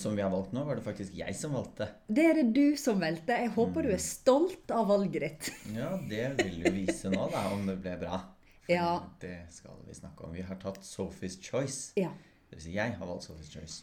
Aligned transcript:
Som 0.00 0.16
vi 0.16 0.22
har 0.24 0.30
valgt 0.32 0.54
nå, 0.56 0.62
var 0.64 0.78
det 0.78 0.84
faktisk 0.86 1.14
jeg 1.18 1.34
som 1.36 1.52
valgte. 1.52 1.90
Det 2.08 2.24
er 2.24 2.38
det 2.40 2.46
du 2.56 2.76
som 2.80 3.00
valgte. 3.02 3.36
Jeg 3.42 3.52
håper 3.52 3.84
du 3.84 3.90
er 3.92 4.00
stolt 4.00 4.72
av 4.72 4.88
valget 4.88 5.24
ditt. 5.26 5.50
Ja, 5.76 5.90
det 6.08 6.24
vil 6.40 6.62
jo 6.64 6.72
vise 6.72 7.12
nå, 7.12 7.26
da, 7.32 7.42
om 7.52 7.66
det 7.68 7.76
ble 7.84 7.96
bra. 8.00 8.22
For 8.64 8.72
Ja. 8.72 8.90
Det 9.20 9.36
skal 9.52 9.76
vi 9.86 9.94
snakke 9.98 10.24
om. 10.24 10.32
Vi 10.36 10.44
har 10.46 10.56
tatt 10.62 10.80
Sophie's 10.86 11.36
Choice. 11.42 11.92
Ja. 12.00 12.12
Det 12.48 12.56
vil 12.58 12.64
si, 12.64 12.74
jeg 12.78 12.96
har 12.96 13.06
valgt 13.06 13.28
Sophie's 13.28 13.50
Choice. 13.52 13.82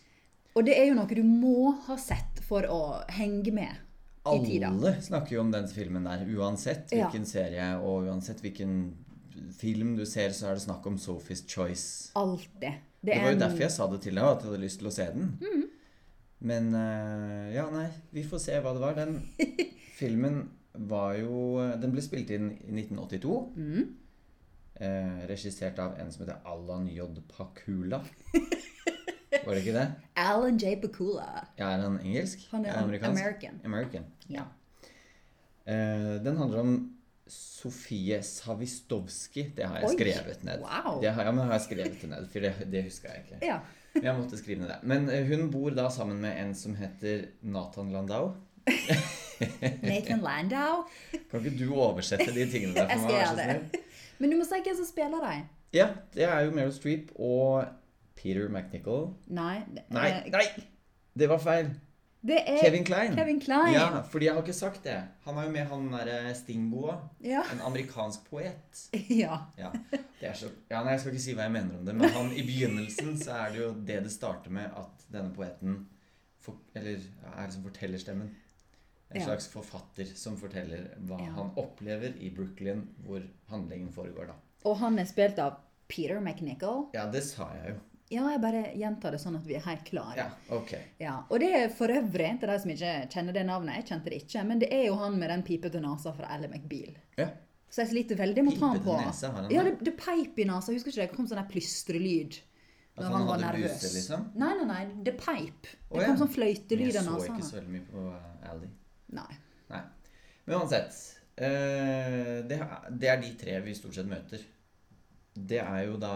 Og 0.58 0.66
det 0.66 0.74
er 0.80 0.88
jo 0.90 0.96
noe 0.98 1.06
du 1.14 1.22
må 1.28 1.72
ha 1.86 1.98
sett 2.02 2.42
for 2.48 2.66
å 2.66 2.80
henge 3.14 3.54
med 3.54 3.84
i 4.28 4.40
tida. 4.44 4.72
Alle 4.74 4.96
snakker 5.06 5.38
jo 5.38 5.44
om 5.46 5.52
den 5.54 5.68
filmen 5.70 6.08
der, 6.10 6.26
uansett 6.34 6.92
Ja. 6.92 7.06
hvilken 7.08 7.28
serie 7.30 7.68
og 7.78 8.08
uansett 8.10 8.42
hvilken 8.42 8.74
film 9.54 9.96
du 9.96 10.06
ser, 10.10 10.34
så 10.34 10.50
er 10.50 10.58
det 10.58 10.66
snakk 10.66 10.86
om 10.90 10.98
Sophie's 10.98 11.46
Choice. 11.48 12.10
Alltid. 12.18 12.60
Det 12.98 13.14
det, 13.14 13.22
var 13.22 13.32
jo 13.36 13.40
derfor 13.40 13.62
jeg 13.68 13.72
sa 13.72 13.86
det 13.92 14.02
til 14.02 14.18
deg, 14.18 14.24
at 14.26 14.42
jeg 14.42 14.50
hadde 14.50 14.64
lyst 14.66 14.80
til 14.82 14.90
å 14.90 14.96
se 14.98 15.06
den. 15.14 15.30
Men 16.40 16.70
eh, 16.78 17.56
ja, 17.56 17.66
nei, 17.74 17.88
vi 18.14 18.24
får 18.28 18.42
se 18.44 18.60
hva 18.62 18.74
det 18.76 18.84
var. 18.84 18.98
Den 18.98 19.22
filmen 20.00 20.44
var 20.78 21.16
jo 21.18 21.58
Den 21.82 21.94
ble 21.96 22.04
spilt 22.06 22.30
inn 22.36 22.52
i 22.62 22.84
1982. 22.84 23.38
Eh, 24.78 25.24
regissert 25.32 25.80
av 25.82 25.96
en 25.98 26.12
som 26.14 26.22
heter 26.26 26.44
Alan 26.46 26.86
J. 26.92 27.08
Pakula. 27.32 28.04
Var 29.48 29.56
det 29.56 29.62
ikke 29.64 29.74
det? 29.74 29.88
Alan 30.22 30.60
J. 30.62 30.76
Pakula. 30.84 31.26
Ja, 31.58 31.72
er 31.72 31.82
han 31.86 31.98
engelsk? 32.04 32.44
Han 32.52 32.66
er 32.68 32.78
amerikansk? 32.84 33.22
American. 33.24 33.58
American. 33.66 34.06
Ja. 34.30 34.46
Eh, 35.66 36.14
den 36.24 36.38
handler 36.38 36.62
om 36.62 36.78
Sofie 37.28 38.22
Savistovskij. 38.24 39.50
Det 39.58 39.66
har 39.66 39.82
jeg 39.82 39.90
Oi, 39.90 39.96
skrevet 39.98 40.44
ned. 40.48 40.62
wow. 40.62 41.02
Det 41.02 41.12
har, 41.12 41.26
ja, 41.26 41.34
men 41.34 41.48
har 41.48 41.58
jeg 41.58 41.66
skrevet 41.66 41.98
det 42.02 42.10
ned, 42.14 42.30
for 42.32 42.46
det, 42.46 42.54
det 42.72 42.84
husker 42.86 43.12
jeg 43.12 43.26
ikke. 43.26 43.42
Ja. 43.50 43.58
Jeg 44.04 44.14
måtte 44.18 44.38
skrive 44.40 44.62
ned 44.62 44.70
det. 44.72 44.80
Men 44.88 45.10
eh, 45.14 45.26
hun 45.30 45.50
bor 45.52 45.74
da 45.76 45.88
sammen 45.94 46.22
med 46.22 46.38
en 46.42 46.54
som 46.56 46.76
heter 46.78 47.28
Nathan 47.42 47.92
Landau. 47.94 48.32
Nathan 49.90 50.22
Landau. 50.24 50.86
Kan 51.32 51.46
ikke 51.46 51.58
du 51.60 51.74
oversette 51.76 52.30
de 52.34 52.46
tingene 52.52 52.76
der 52.78 52.90
for 52.92 53.08
meg? 53.08 53.14
Jeg 53.18 53.28
skal 53.28 53.44
gjøre 53.44 53.60
det. 53.72 53.84
Men 54.18 54.34
du 54.34 54.40
må 54.40 54.48
si 54.48 54.62
hvem 54.66 54.80
som 54.80 54.88
spiller 54.90 55.28
deg. 55.28 55.44
Ja, 55.76 55.90
det 56.16 56.24
er 56.26 56.46
jo 56.46 56.54
Meryl 56.56 56.74
Streep 56.74 57.12
og 57.16 57.68
Peter 58.18 58.48
McNichol. 58.50 59.12
Nei. 59.28 59.60
Nei, 59.94 60.08
eh, 60.10 60.32
nei! 60.34 60.46
Det 61.18 61.30
var 61.30 61.42
feil. 61.42 61.70
Det 62.22 62.38
er 62.50 62.58
Kevin 62.64 62.86
Klein. 62.86 63.14
Kevin 63.16 63.40
Klein. 63.40 63.74
Ja, 63.76 64.02
fordi 64.02 64.26
jeg 64.26 64.34
har 64.34 64.42
ikke 64.42 64.56
sagt 64.58 64.84
det. 64.88 64.96
Han 65.28 65.38
er 65.38 65.46
jo 65.46 65.52
med 65.54 65.68
han 65.70 65.86
derre 65.94 66.34
Stingboa. 66.36 66.96
Ja. 67.24 67.44
En 67.54 67.62
amerikansk 67.70 68.26
poet. 68.30 68.82
ja. 69.22 69.38
Ja, 69.60 69.70
det 70.22 70.34
så, 70.40 70.50
ja, 70.70 70.82
nei, 70.82 70.96
Jeg 70.96 71.04
skal 71.04 71.14
ikke 71.14 71.26
si 71.28 71.36
hva 71.38 71.46
jeg 71.46 71.56
mener 71.60 71.78
om 71.78 71.86
det, 71.86 71.96
men 71.96 72.10
han, 72.16 72.34
i 72.34 72.44
begynnelsen 72.48 73.14
så 73.22 73.38
er 73.44 73.54
det 73.54 73.62
jo 73.62 73.70
det 73.92 74.02
det 74.08 74.12
starter 74.12 74.54
med, 74.58 74.74
at 74.76 75.08
denne 75.14 75.32
poeten 75.36 75.86
for, 76.42 76.58
eller, 76.76 77.06
er 77.36 77.48
liksom 77.48 77.68
fortellerstemmen. 77.70 78.34
En 79.08 79.24
slags 79.24 79.48
forfatter 79.48 80.10
som 80.20 80.36
forteller 80.40 80.90
hva 81.08 81.22
han 81.22 81.54
opplever 81.56 82.18
i 82.20 82.32
Brooklyn, 82.36 82.82
hvor 83.06 83.24
handlingen 83.48 83.94
foregår. 83.96 84.34
da. 84.34 84.36
Og 84.68 84.76
han 84.82 85.00
er 85.00 85.08
spilt 85.08 85.40
av 85.40 85.62
Peter 85.88 86.20
McNichol. 86.20 86.90
Ja, 86.96 87.06
det 87.12 87.24
sa 87.24 87.48
jeg 87.56 87.76
jo. 87.78 87.78
Ja, 88.08 88.24
jeg 88.32 88.40
bare 88.40 88.62
gjentar 88.80 89.12
det 89.12 89.20
sånn 89.20 89.36
at 89.36 89.48
vi 89.48 89.58
er 89.60 89.64
helt 89.66 89.84
klare. 89.90 90.16
Ja, 90.16 90.28
ok. 90.56 90.70
Ja, 91.04 91.16
og 91.28 91.42
det 91.44 91.50
er 91.58 91.74
for 91.76 91.92
øvrig, 91.92 92.30
til 92.40 92.48
de 92.54 92.56
som 92.64 92.72
ikke 92.72 92.94
kjenner 93.12 93.36
det 93.36 93.44
navnet, 93.50 93.82
jeg 93.82 93.88
kjente 93.90 94.14
det 94.14 94.22
ikke, 94.24 94.44
men 94.48 94.62
det 94.64 94.70
er 94.72 94.86
jo 94.86 94.96
han 95.02 95.18
med 95.20 95.30
den 95.34 95.44
pipete 95.48 95.82
nesa 95.84 96.14
fra 96.16 96.30
Elle 96.36 96.48
McBeal. 96.48 96.94
Ja. 97.20 97.28
Så 97.68 97.84
jeg 97.84 97.92
sliter 97.92 98.20
veldig 98.22 98.46
ta 98.48 98.70
han 98.72 98.80
på. 98.86 98.96
Har 98.96 99.34
han 99.36 99.50
Ja, 99.52 99.64
det? 99.68 99.74
det, 99.84 99.98
peip 100.00 100.40
i 100.40 100.46
nesa. 100.48 100.72
Husker 100.72 100.94
ikke 100.94 101.02
det? 101.02 101.10
Det 101.10 101.18
kom 101.18 101.28
sånn 101.28 101.42
der 101.42 101.50
plystrelyd 101.52 102.38
At 102.96 103.04
han 103.04 103.14
han 103.14 103.28
var 103.28 103.42
nervøs. 103.44 103.76
buse, 103.76 103.92
liksom? 103.98 104.24
Nei, 104.40 104.54
nei, 104.62 104.68
nei, 104.72 105.04
det 105.04 105.18
peip. 105.20 105.68
Det 105.68 106.00
Å, 106.00 106.06
kom 106.06 106.18
sånn 106.24 106.32
fløytelyd 106.32 106.94
Jeg 106.96 107.04
så 107.04 107.18
ikke 107.26 107.44
så 107.44 107.60
veldig 107.60 107.74
mye 107.76 107.86
på 107.92 108.06
uh, 108.08 108.52
Ally. 108.54 108.70
Nei. 109.20 109.30
Nei. 109.74 109.82
Men 110.48 110.62
uansett. 110.62 110.96
Uh, 111.38 112.48
det, 112.48 112.62
det 113.04 113.12
er 113.12 113.20
de 113.22 113.34
tre 113.44 113.60
vi 113.68 113.76
stort 113.76 114.00
sett 114.00 114.08
møter. 114.10 114.48
Det 115.38 115.60
er 115.60 115.84
jo 115.92 116.00
da 116.02 116.16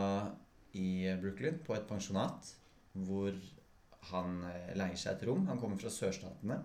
i 0.78 1.10
Brooklyn, 1.22 1.60
på 1.66 1.76
et 1.76 1.88
pensjonat, 1.90 2.54
hvor 3.08 3.36
han 4.12 4.44
eh, 4.50 4.72
leier 4.80 5.00
seg 5.00 5.16
et 5.16 5.26
rom. 5.30 5.46
Han 5.50 5.60
kommer 5.62 5.80
fra 5.82 5.92
sørstatene. 5.94 6.60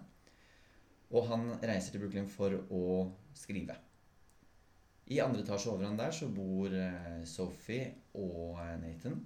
Og 1.14 1.28
han 1.30 1.52
reiser 1.62 1.94
til 1.94 2.02
Brooklyn 2.02 2.30
for 2.30 2.54
å 2.74 2.86
skrive. 3.36 3.76
I 5.06 5.20
andre 5.22 5.44
etasje 5.44 5.70
over 5.70 5.86
han 5.86 5.98
der 5.98 6.14
så 6.14 6.26
bor 6.34 6.72
eh, 6.74 7.22
Sophie 7.30 7.92
og 8.18 8.58
eh, 8.62 8.74
Nathan. 8.82 9.20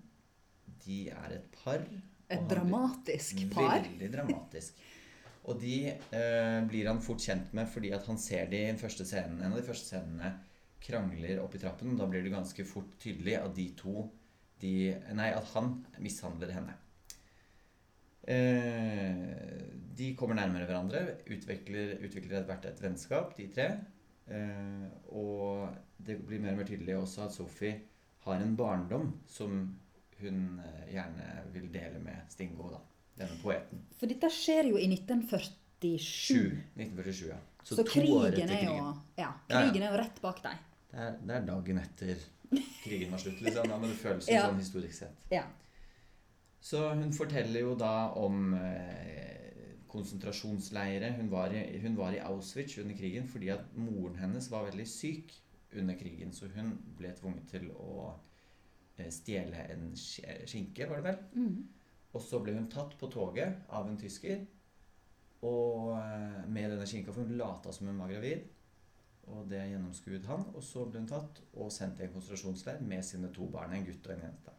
De 0.85 1.03
er 1.09 1.37
et 1.39 1.47
par. 1.63 1.85
Et 2.31 2.49
dramatisk 2.51 3.47
par. 3.55 3.79
Veldig 3.79 4.11
dramatisk. 4.13 4.83
Og 5.49 5.57
de 5.63 5.77
eh, 5.89 6.59
blir 6.69 6.91
han 6.91 7.01
fort 7.03 7.23
kjent 7.25 7.55
med 7.57 7.69
fordi 7.73 7.95
at 7.97 8.05
han 8.11 8.21
ser 8.21 8.51
de 8.53 8.61
i 8.69 8.79
første 8.79 9.07
en 9.23 9.41
av 9.49 9.57
de 9.57 9.65
første 9.65 9.89
scenene 9.89 10.35
krangler 10.85 11.41
opp 11.41 11.57
i 11.57 11.63
trappen. 11.63 11.95
og 11.95 12.03
Da 12.03 12.09
blir 12.13 12.25
det 12.25 12.35
ganske 12.35 12.67
fort 12.69 12.93
tydelig 13.01 13.39
at 13.41 13.55
de 13.57 13.71
to 13.79 14.05
de, 14.61 14.75
Nei, 15.17 15.31
at 15.35 15.51
han 15.55 15.73
mishandler 16.03 16.53
henne. 16.55 16.77
Eh, 18.31 19.65
de 19.97 20.13
kommer 20.17 20.37
nærmere 20.39 20.69
hverandre, 20.69 21.03
utvikler, 21.27 21.97
utvikler 22.05 22.39
etter 22.39 22.49
hvert 22.51 22.69
et 22.69 22.83
vennskap, 22.85 23.33
de 23.37 23.49
tre. 23.53 23.69
Eh, 24.31 24.87
og 25.17 25.71
det 25.99 26.21
blir 26.23 26.43
mer 26.43 26.55
og 26.55 26.63
mer 26.63 26.69
tydelig 26.69 26.97
også 27.01 27.27
at 27.27 27.35
Sophie 27.35 27.81
har 28.27 28.41
en 28.45 28.57
barndom 28.57 29.15
som 29.29 29.63
hun 30.21 30.41
eh, 30.63 30.93
gjerne 30.95 31.29
vil 31.55 31.69
dele 31.73 32.01
med 32.05 32.33
Stingo, 32.33 32.71
da. 32.75 32.83
Denne 33.21 33.37
poeten. 33.43 33.83
For 33.99 34.09
dette 34.09 34.31
skjer 34.33 34.71
jo 34.71 34.79
i 34.81 34.87
1947. 34.89 36.37
1947, 36.79 37.25
ja. 37.29 37.41
Så, 37.61 37.77
to 37.77 38.01
år 38.17 38.33
krigen 38.33 38.49
er 38.49 38.63
jo 38.65 38.77
krigen. 38.77 38.77
ja, 38.79 38.93
Ja, 39.21 39.33
ja. 39.51 39.65
er 39.69 39.91
jo 39.91 39.99
rett 40.01 40.21
bak 40.23 40.41
deg. 40.45 40.63
Det 40.91 41.03
er, 41.05 41.19
det 41.21 41.35
er 41.37 41.49
dagen 41.51 41.81
etter 41.83 42.23
krigen 42.85 43.11
var 43.13 43.19
slutt, 43.23 43.41
liksom. 43.41 43.69
Ja, 43.71 43.79
men 43.79 43.91
det 43.91 43.97
føles 44.01 44.29
jo 44.29 44.35
Ja. 44.35 44.47
sånn 44.49 44.59
historisk 44.63 44.95
sett. 44.99 45.27
Ja. 45.31 45.45
Så 46.61 46.83
hun 46.95 47.13
forteller 47.13 47.61
jo 47.61 47.75
da 47.79 48.11
om 48.21 48.55
eh, 48.55 49.85
konsentrasjonsleire. 49.89 51.13
Hun 51.17 51.31
var, 51.31 51.55
i, 51.57 51.79
hun 51.79 51.97
var 51.97 52.13
i 52.13 52.21
Auschwitz 52.23 52.79
under 52.79 52.97
krigen 52.97 53.29
fordi 53.29 53.49
at 53.55 53.71
moren 53.77 54.19
hennes 54.21 54.51
var 54.51 54.67
veldig 54.69 54.87
syk 54.89 55.33
under 55.77 55.95
krigen. 55.99 56.33
Så 56.33 56.51
hun 56.55 56.75
ble 56.99 57.13
tvunget 57.17 57.49
til 57.49 57.71
å 57.73 58.13
eh, 58.99 59.11
stjele 59.11 59.67
en 59.73 59.91
skinke, 59.97 60.89
var 60.91 61.01
det 61.01 61.05
vel? 61.11 61.21
Mm. 61.35 61.69
Og 62.13 62.23
så 62.23 62.41
ble 62.43 62.57
hun 62.59 62.69
tatt 62.71 62.97
på 62.99 63.09
toget 63.13 63.63
av 63.71 63.89
en 63.89 63.99
tysker. 64.01 64.47
Og 65.47 65.95
eh, 65.97 66.41
med 66.51 66.75
denne 66.75 66.87
skinka, 66.89 67.15
for 67.15 67.25
hun 67.25 67.39
lata 67.41 67.73
som 67.73 67.89
hun 67.89 68.01
var 68.03 68.11
gravid. 68.13 68.49
Og 69.31 69.45
det 69.51 69.61
gjennomskuet 69.71 70.27
han. 70.27 70.45
Og 70.55 70.63
så 70.67 70.85
ble 70.91 71.01
hun 71.05 71.09
tatt 71.11 71.41
og 71.55 71.71
sendt 71.73 72.01
i 72.01 72.07
en 72.09 72.13
konsentrasjonsleir 72.15 72.81
med 72.83 73.05
sine 73.07 73.31
to 73.35 73.47
barn. 73.53 73.73
En 73.77 73.85
gutt 73.87 74.07
og 74.11 74.17
en 74.17 74.25
jente. 74.27 74.57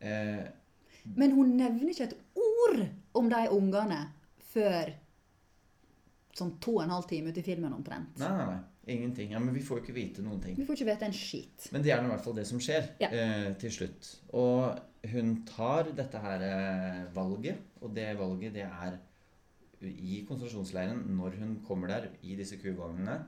Eh, 0.00 0.44
Men 1.16 1.32
hun 1.36 1.54
nevner 1.58 1.90
ikke 1.92 2.08
et 2.08 2.16
ord 2.34 2.80
om 3.14 3.28
de 3.30 3.42
ungene 3.52 3.98
før 4.54 4.92
sånn 6.34 6.56
to 6.64 6.78
og 6.78 6.84
en 6.86 6.90
halv 6.96 7.06
time 7.10 7.30
ut 7.30 7.38
i 7.38 7.44
filmen 7.46 7.72
omtrent. 7.76 8.16
nei, 8.18 8.30
nei, 8.36 8.46
nei. 8.54 8.62
Ingenting. 8.86 9.30
Ja, 9.32 9.38
Men 9.40 9.54
vi 9.54 9.62
får 9.64 9.78
jo 9.78 9.82
ikke 9.84 9.94
vite 9.96 10.22
noen 10.22 10.40
ting. 10.42 10.56
Vi 10.58 10.64
får 10.68 10.76
ikke 10.76 10.90
vite 10.90 11.06
en 11.06 11.14
skit. 11.16 11.68
Men 11.72 11.82
det 11.82 11.92
er 11.94 12.02
i 12.04 12.08
hvert 12.10 12.20
fall 12.24 12.34
det 12.36 12.46
som 12.46 12.58
skjer 12.60 12.90
Ja. 13.00 13.08
eh, 13.08 13.54
til 13.54 13.70
slutt. 13.72 14.10
Og 14.34 14.78
hun 15.12 15.30
tar 15.46 15.84
dette 15.96 16.18
her 16.20 16.42
eh, 16.42 17.04
valget, 17.14 17.56
og 17.80 17.94
det 17.94 18.10
valget 18.18 18.52
det 18.52 18.66
er 18.66 18.98
i 19.88 20.24
konsentrasjonsleiren, 20.28 21.04
når 21.16 21.38
hun 21.40 21.56
kommer 21.66 21.88
der 21.88 22.08
i 22.22 22.36
disse 22.36 22.56
kuvognene, 22.62 23.24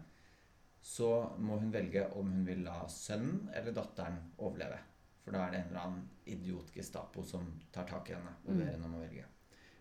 så 0.87 1.09
må 1.43 1.59
hun 1.59 1.73
velge 1.75 2.05
om 2.15 2.29
hun 2.31 2.45
vil 2.47 2.63
la 2.67 2.85
sønnen 2.89 3.49
eller 3.55 3.75
datteren 3.75 4.19
overleve. 4.39 4.79
For 5.25 5.35
da 5.35 5.41
er 5.47 5.51
det 5.51 5.61
en 5.61 5.71
eller 5.73 5.81
annen 5.83 6.05
idiot 6.31 6.71
Gestapo 6.75 7.25
som 7.27 7.49
tar 7.75 7.89
tak 7.91 8.11
i 8.11 8.15
henne 8.15 8.35
og 8.45 8.53
Mm. 8.53 8.59
ber 8.61 8.71
henne 8.71 8.85
om 8.85 8.95
å 8.95 9.01
velge. 9.03 9.25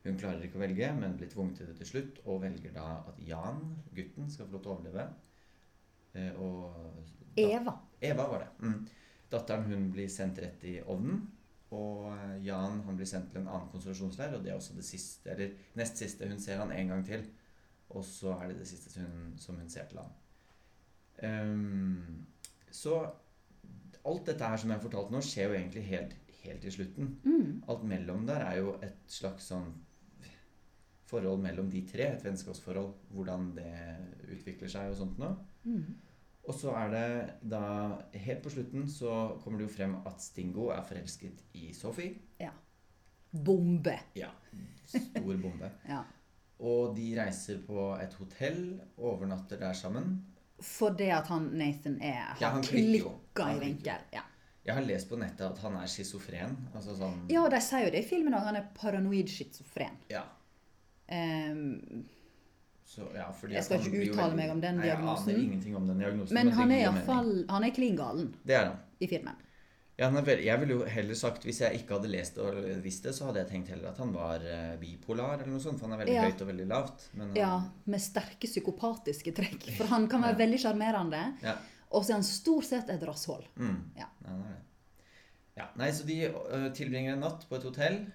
Hun 0.04 0.18
klarer 0.18 0.42
ikke 0.44 0.57
å 0.57 0.62
velge, 0.62 0.94
men 1.00 1.18
blir 1.18 1.30
tvunget 1.30 1.57
til 1.57 1.68
det 1.68 1.77
til 1.77 1.88
slutt, 1.88 2.19
og 2.25 2.42
velger 2.42 2.74
da 2.74 3.04
at 3.07 3.19
Jan, 3.19 3.62
gutten, 3.94 4.30
skal 4.30 4.45
få 4.48 4.51
lov 4.54 4.62
til 4.62 4.71
å 4.71 4.75
overleve. 4.78 5.13
Eh, 6.16 6.31
og 6.39 7.04
Eva. 7.38 7.74
Eva 8.01 8.28
var 8.28 8.39
det. 8.39 8.50
Mm. 8.68 8.88
Datteren 9.31 9.63
hun 9.63 9.92
blir 9.92 10.07
sendt 10.10 10.39
rett 10.39 10.63
i 10.63 10.81
ovnen. 10.81 11.28
Og 11.75 12.06
eh, 12.13 12.38
Jan 12.45 12.81
han 12.86 13.00
blir 13.00 13.10
sendt 13.10 13.31
til 13.33 13.42
en 13.42 13.50
annen 13.51 13.72
konsentrasjonsleir, 13.72 14.36
og 14.38 14.45
det 14.45 14.54
er 14.54 14.60
også 14.60 14.77
det 14.77 14.86
siste, 14.88 15.31
eller 15.33 15.56
nest 15.80 16.00
siste 16.01 16.30
hun 16.30 16.42
ser 16.42 16.62
han 16.62 16.74
en 16.75 16.94
gang 16.94 17.06
til. 17.07 17.25
Og 17.95 18.06
så 18.06 18.38
er 18.39 18.51
det 18.51 18.62
det 18.62 18.69
siste 18.69 19.00
hun, 19.01 19.33
som 19.42 19.60
hun 19.60 19.69
ser 19.72 19.89
til 19.89 20.01
han. 20.01 20.13
Um, 21.24 22.25
så 22.72 22.98
alt 24.06 24.27
dette 24.27 24.48
her 24.50 24.60
som 24.60 24.72
jeg 24.72 24.77
har 24.77 24.83
fortalt 24.83 25.13
nå, 25.13 25.22
skjer 25.24 25.50
jo 25.50 25.57
egentlig 25.57 25.86
helt, 25.89 26.16
helt 26.44 26.66
i 26.66 26.74
slutten. 26.74 27.16
Mm. 27.24 27.51
Alt 27.72 27.86
mellom 27.88 28.25
der 28.28 28.45
er 28.45 28.60
jo 28.62 28.75
et 28.86 29.04
slags 29.12 29.50
sånn 29.54 29.71
forhold 31.10 31.42
mellom 31.44 31.69
de 31.69 31.83
tre, 31.88 32.10
et 32.16 32.24
vennskapsforhold, 32.25 32.92
hvordan 33.13 33.51
det 33.57 33.71
utvikler 34.33 34.71
seg 34.71 34.92
og 34.92 35.00
sånt 35.00 35.19
noe. 35.21 35.36
Mm. 35.66 35.94
Og 36.45 36.53
så 36.53 36.74
er 36.77 36.92
det 36.94 37.06
da 37.50 37.62
Helt 38.13 38.44
på 38.44 38.51
slutten 38.53 38.86
så 38.92 39.38
kommer 39.44 39.59
det 39.59 39.68
jo 39.69 39.74
frem 39.77 39.95
at 40.06 40.21
Stingo 40.21 40.69
er 40.74 40.83
forelsket 40.86 41.42
i 41.57 41.71
Sophie. 41.74 42.19
Ja. 42.39 42.51
bombe. 43.31 43.97
Ja. 44.15 44.30
Stor 44.88 45.33
bombe. 45.42 45.71
Ja. 45.94 46.03
Og 46.59 46.94
de 46.95 47.09
reiser 47.19 47.57
på 47.68 47.89
et 48.00 48.13
hotell, 48.15 48.80
overnatter 48.97 49.59
der 49.59 49.74
sammen. 49.75 50.21
Fordi 50.63 51.09
at 51.12 51.27
han 51.27 51.50
Nathan 51.51 51.97
er 52.00 52.38
Ja, 52.39 52.47
har 52.47 52.53
han 52.56 52.63
klikka 52.63 53.09
i 53.12 53.42
Han 53.42 53.59
vinkel. 53.59 54.06
Ja. 54.13 54.21
Jeg 54.65 54.74
har 54.75 54.86
lest 54.88 55.09
på 55.09 55.18
nettet 55.19 55.44
at 55.45 55.59
han 55.62 55.75
er 55.77 55.89
schizofren. 55.92 56.56
Altså 56.74 56.95
sånn 56.97 57.25
ja, 57.30 57.44
de 57.51 57.59
sier 57.62 57.86
jo 57.86 57.92
det 57.94 58.06
i 58.06 58.07
filmen 58.07 58.33
òg. 58.33 58.47
Han 58.47 58.56
er 58.62 58.69
paranoid 58.77 59.30
schizofren. 59.30 60.00
Ja. 60.09 60.24
Ehm, 61.12 62.06
Så, 62.85 63.01
ja, 63.15 63.25
Jeg 63.49 63.63
skal 63.65 63.79
ikke 63.81 64.11
uttale 64.11 64.35
meg 64.37 64.51
om 64.53 64.59
den 64.61 64.77
Nei, 64.77 64.85
diagnosen. 64.85 65.31
Jeg 65.31 65.35
aner 65.35 65.43
ingenting 65.47 65.75
om 65.75 65.87
den 65.89 65.97
diagnosen. 66.03 66.33
men 66.37 66.45
men 66.51 66.53
han 66.55 66.71
er 66.71 66.83
iallfall 66.83 67.31
Han 67.49 67.63
er 67.63 67.71
klin 67.73 67.95
galen 67.97 68.35
Det 68.45 68.53
er 68.55 68.65
han. 68.67 68.77
i 69.01 69.07
filmen. 69.07 69.35
Ja. 69.97 70.09
Jeg 70.11 70.59
ville 70.59 70.73
jo 70.75 70.83
heller 70.85 71.15
sagt, 71.15 71.43
hvis 71.47 71.61
jeg 71.61 71.79
ikke 71.79 71.95
hadde 71.95 72.09
lest 72.11 72.37
og 72.37 72.53
visst 72.83 73.03
det, 73.03 73.13
så 73.15 73.25
hadde 73.25 73.39
jeg 73.39 73.47
tenkt 73.49 73.69
heller 73.69 73.89
at 73.89 73.97
han 73.97 74.11
var 74.13 74.43
eh, 74.43 74.75
bipolar 74.77 75.39
eller 75.39 75.47
noe 75.53 75.59
sånt. 75.63 75.79
For 75.79 75.87
han 75.87 75.95
er 75.99 76.03
veldig 76.05 76.13
Ja. 76.15 76.23
høyt 76.29 76.41
og 76.41 76.47
veldig 76.47 76.67
lavt. 76.67 77.07
Men 77.13 77.27
han- 77.29 77.35
Ja, 77.37 77.61
med 77.85 77.99
sterke 78.01 78.45
psykopatiske 78.47 79.33
trekk. 79.33 79.69
For 79.77 79.85
han 79.87 80.07
kan 80.07 80.21
være 80.21 80.37
veldig 80.43 80.59
sjarmerende, 80.59 81.23
Ja. 81.41 81.55
og 81.91 82.03
så 82.03 82.09
er 82.09 82.13
han 82.13 82.23
stort 82.23 82.65
sett 82.65 82.89
et 82.89 83.01
rasshold. 83.07 83.45
Mm. 83.57 83.81
Ja. 83.97 84.05
Ja, 84.27 84.35
nei. 84.35 84.55
Ja, 85.57 85.67
nei, 85.77 85.89
så 85.91 86.05
de 86.05 86.27
ø, 86.27 86.69
tilbringer 86.75 87.13
en 87.13 87.21
natt 87.21 87.47
på 87.49 87.55
et 87.55 87.63
hotell. 87.63 88.05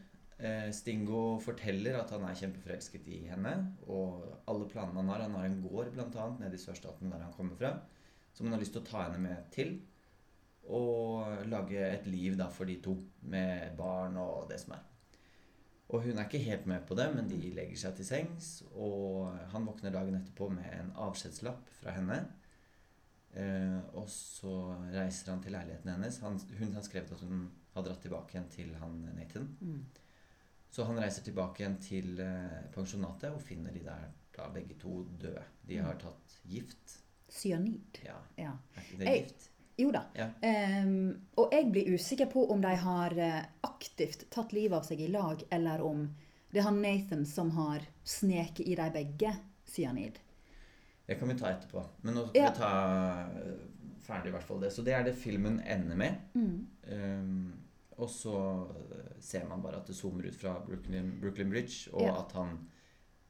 Eh, 0.41 0.71
Stingo 0.73 1.39
forteller 1.45 1.99
at 2.01 2.13
han 2.15 2.25
er 2.25 2.37
kjempeforelsket 2.39 3.09
i 3.13 3.23
henne. 3.29 3.55
Og 3.93 4.25
alle 4.49 4.69
planene 4.71 5.03
han 5.03 5.13
har 5.13 5.27
Han 5.27 5.39
har 5.39 5.49
en 5.49 5.63
gård 5.63 5.93
blant 5.93 6.17
annet 6.17 6.41
nede 6.41 6.57
i 6.57 6.63
sørstaten 6.65 7.11
der 7.13 7.25
han 7.27 7.33
kommer 7.37 7.57
fra. 7.57 7.75
Som 8.33 8.47
han 8.47 8.55
har 8.55 8.61
lyst 8.61 8.73
til 8.73 8.83
å 8.83 8.91
ta 8.91 9.05
henne 9.09 9.21
med 9.21 9.51
til. 9.53 9.81
Og 10.71 11.45
lage 11.47 11.81
et 11.81 12.07
liv 12.07 12.37
da 12.39 12.49
for 12.49 12.65
de 12.65 12.81
to. 12.81 12.97
Med 13.23 13.77
barn 13.77 14.17
og 14.17 14.49
det 14.51 14.61
som 14.61 14.75
er. 14.79 14.87
Og 15.91 16.05
hun 16.05 16.19
er 16.19 16.29
ikke 16.29 16.39
helt 16.39 16.67
med 16.71 16.85
på 16.87 16.95
det, 16.95 17.09
men 17.15 17.29
de 17.29 17.39
legger 17.51 17.77
seg 17.77 17.97
til 17.97 18.07
sengs. 18.07 18.51
Og 18.79 19.33
han 19.53 19.67
våkner 19.67 19.91
dagen 19.91 20.15
etterpå 20.15 20.47
med 20.53 20.69
en 20.77 20.93
avskjedslapp 20.95 21.73
fra 21.81 21.97
henne. 21.97 22.21
Eh, 23.35 23.81
og 23.95 24.07
så 24.11 24.53
reiser 24.95 25.33
han 25.33 25.43
til 25.43 25.55
leiligheten 25.55 25.91
hennes. 25.91 26.21
Han, 26.23 26.39
hun 26.61 26.77
har 26.77 26.87
skrevet 26.87 27.13
at 27.15 27.25
hun 27.27 27.49
har 27.75 27.87
dratt 27.87 28.03
tilbake 28.03 28.37
igjen 28.37 28.49
til 28.55 28.71
han 28.79 29.03
Nathan. 29.17 29.51
Mm. 29.61 29.83
Så 30.71 30.85
han 30.87 30.99
reiser 31.03 31.25
tilbake 31.27 31.63
igjen 31.65 31.79
til 31.83 32.21
eh, 32.23 32.61
pensjonatet 32.75 33.33
og 33.35 33.43
finner 33.43 33.73
de 33.75 33.83
der 33.85 34.09
da 34.37 34.47
begge 34.55 34.77
to 34.81 35.03
døde. 35.21 35.43
De 35.67 35.77
har 35.83 35.99
tatt 36.01 36.37
gift. 36.49 36.99
Cyanid. 37.31 37.99
Ja, 38.07 38.17
Ja. 38.39 38.53
er 38.77 38.81
ikke 38.87 38.99
det 39.01 39.09
er 39.09 39.17
gift? 39.25 39.49
Jo 39.81 39.91
da. 39.95 40.03
Ja. 40.15 40.27
Um, 40.85 41.21
og 41.41 41.53
jeg 41.55 41.71
blir 41.73 41.91
usikker 41.95 42.27
på 42.31 42.43
om 42.53 42.61
de 42.63 42.73
har 42.77 43.15
eh, 43.19 43.45
aktivt 43.65 44.27
tatt 44.31 44.53
livet 44.53 44.77
av 44.79 44.85
seg 44.87 45.01
i 45.01 45.09
lag, 45.09 45.43
eller 45.51 45.81
om 45.83 46.03
det 46.51 46.61
er 46.61 46.67
han 46.67 46.81
Nathan 46.83 47.25
som 47.27 47.51
har 47.57 47.81
sneket 48.05 48.67
i 48.67 48.75
de 48.77 48.89
begge 48.93 49.31
cyanid. 49.71 50.19
Det 51.07 51.17
kan 51.19 51.29
vi 51.29 51.39
ta 51.39 51.51
etterpå. 51.51 51.85
Men 52.03 52.15
nå 52.15 52.27
skal 52.29 52.41
Ja. 52.43 52.51
vi 52.51 52.59
ta 52.59 52.73
eh, 53.41 53.55
ferdig 54.07 54.29
i 54.29 54.35
hvert 54.37 54.47
fall 54.47 54.61
det. 54.61 54.71
Så 54.75 54.83
det 54.87 54.95
er 54.95 55.05
det 55.05 55.15
filmen 55.19 55.61
ender 55.61 55.97
med. 55.97 56.17
Mm. 56.35 56.67
Um, 56.93 57.53
og 58.01 58.09
så 58.11 58.35
eh, 58.75 59.17
ser 59.21 59.45
man 59.49 59.63
bare 59.63 59.77
at 59.81 59.87
det 59.91 59.97
zoomer 59.97 60.27
ut 60.31 60.37
fra 60.41 60.55
Brooklyn, 60.67 61.13
Brooklyn 61.21 61.51
Bridge, 61.53 61.91
og 61.93 62.03
Ja. 62.07 62.15
at 62.23 62.33
han 62.33 62.55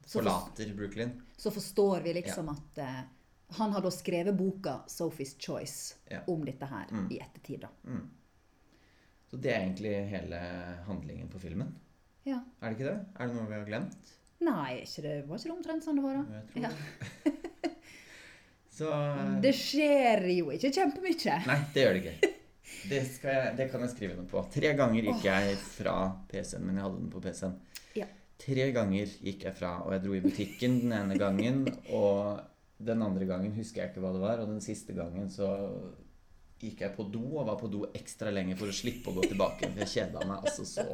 forlater 0.07 0.73
Brooklyn. 0.75 1.21
Så 1.37 1.51
forstår 1.51 2.01
vi 2.03 2.13
liksom 2.13 2.49
at 2.49 2.77
uh, 2.81 3.01
han 3.57 3.71
har 3.75 3.81
da 3.81 3.89
skrevet 3.91 4.35
boka 4.37 4.79
'Sophie's 4.87 5.35
Choice' 5.37 5.95
Ja. 6.09 6.19
om 6.27 6.45
dette 6.45 6.65
her 6.65 6.85
Mm. 6.91 7.07
i 7.11 7.19
ettertid. 7.19 7.61
da. 7.61 7.67
Mm. 7.85 8.09
Så 9.29 9.37
det 9.41 9.51
er 9.53 9.59
egentlig 9.61 10.09
hele 10.09 10.39
handlingen 10.87 11.29
på 11.29 11.39
filmen. 11.39 11.75
Ja. 12.25 12.39
Er 12.61 12.69
det 12.69 12.79
ikke 12.79 12.89
det? 12.91 13.05
Er 13.19 13.27
det 13.27 13.35
noe 13.35 13.47
vi 13.47 13.53
har 13.53 13.65
glemt? 13.65 14.11
Nei, 14.41 14.81
ikke 14.81 15.01
det, 15.01 15.27
var 15.27 15.37
ikke 15.37 15.43
det 15.43 15.57
omtrent 15.57 15.83
sånn 15.85 15.95
det 15.95 16.03
var, 16.03 16.13
da? 16.13 16.23
Jeg 16.33 16.47
tror 16.49 16.61
Ja. 16.63 16.69
det. 16.69 17.33
Så 18.71 18.87
Det 19.41 19.53
skjer 19.55 20.23
jo 20.37 20.49
ikke 20.51 20.71
kjempemye. 20.73 21.45
Nei, 21.47 21.57
det 21.73 21.83
gjør 21.83 21.93
det 21.93 22.03
ikke. 22.05 22.30
Det, 22.89 23.01
jeg, 23.23 23.53
det 23.57 23.67
kan 23.71 23.83
jeg 23.85 23.93
skrive 23.93 24.17
noe 24.17 24.29
på. 24.29 24.41
Tre 24.53 24.73
ganger 24.77 25.09
gikk 25.09 25.25
jeg 25.27 25.57
fra 25.61 25.95
PC-en, 26.31 26.65
men 26.65 26.79
jeg 26.79 26.85
hadde 26.87 27.01
den 27.01 27.11
på 27.13 27.21
PC-en. 27.23 27.57
Ja. 27.99 28.07
Tre 28.41 28.69
ganger 28.75 29.11
gikk 29.21 29.45
jeg 29.45 29.57
fra, 29.57 29.75
og 29.85 29.93
jeg 29.95 30.05
dro 30.05 30.15
i 30.17 30.23
butikken 30.23 30.79
den 30.85 30.95
ene 30.97 31.17
gangen, 31.21 31.65
og 31.93 32.41
den 32.81 33.03
andre 33.05 33.27
gangen 33.29 33.53
husker 33.53 33.83
jeg 33.83 33.91
ikke 33.91 34.03
hva 34.03 34.13
det 34.15 34.23
var, 34.23 34.41
og 34.41 34.49
den 34.49 34.63
siste 34.63 34.95
gangen 34.97 35.29
så 35.33 35.51
gikk 36.61 36.83
jeg 36.85 36.93
på 36.97 37.05
do, 37.13 37.23
og 37.37 37.47
var 37.49 37.57
på 37.61 37.69
do 37.71 37.85
ekstra 37.97 38.33
lenge 38.33 38.57
for 38.57 38.69
å 38.69 38.75
slippe 38.75 39.11
å 39.11 39.17
gå 39.17 39.29
tilbake, 39.29 39.69
for 39.69 39.83
jeg 39.83 39.93
kjeda 39.95 40.25
meg 40.29 40.45
altså 40.45 40.65
så 40.69 40.87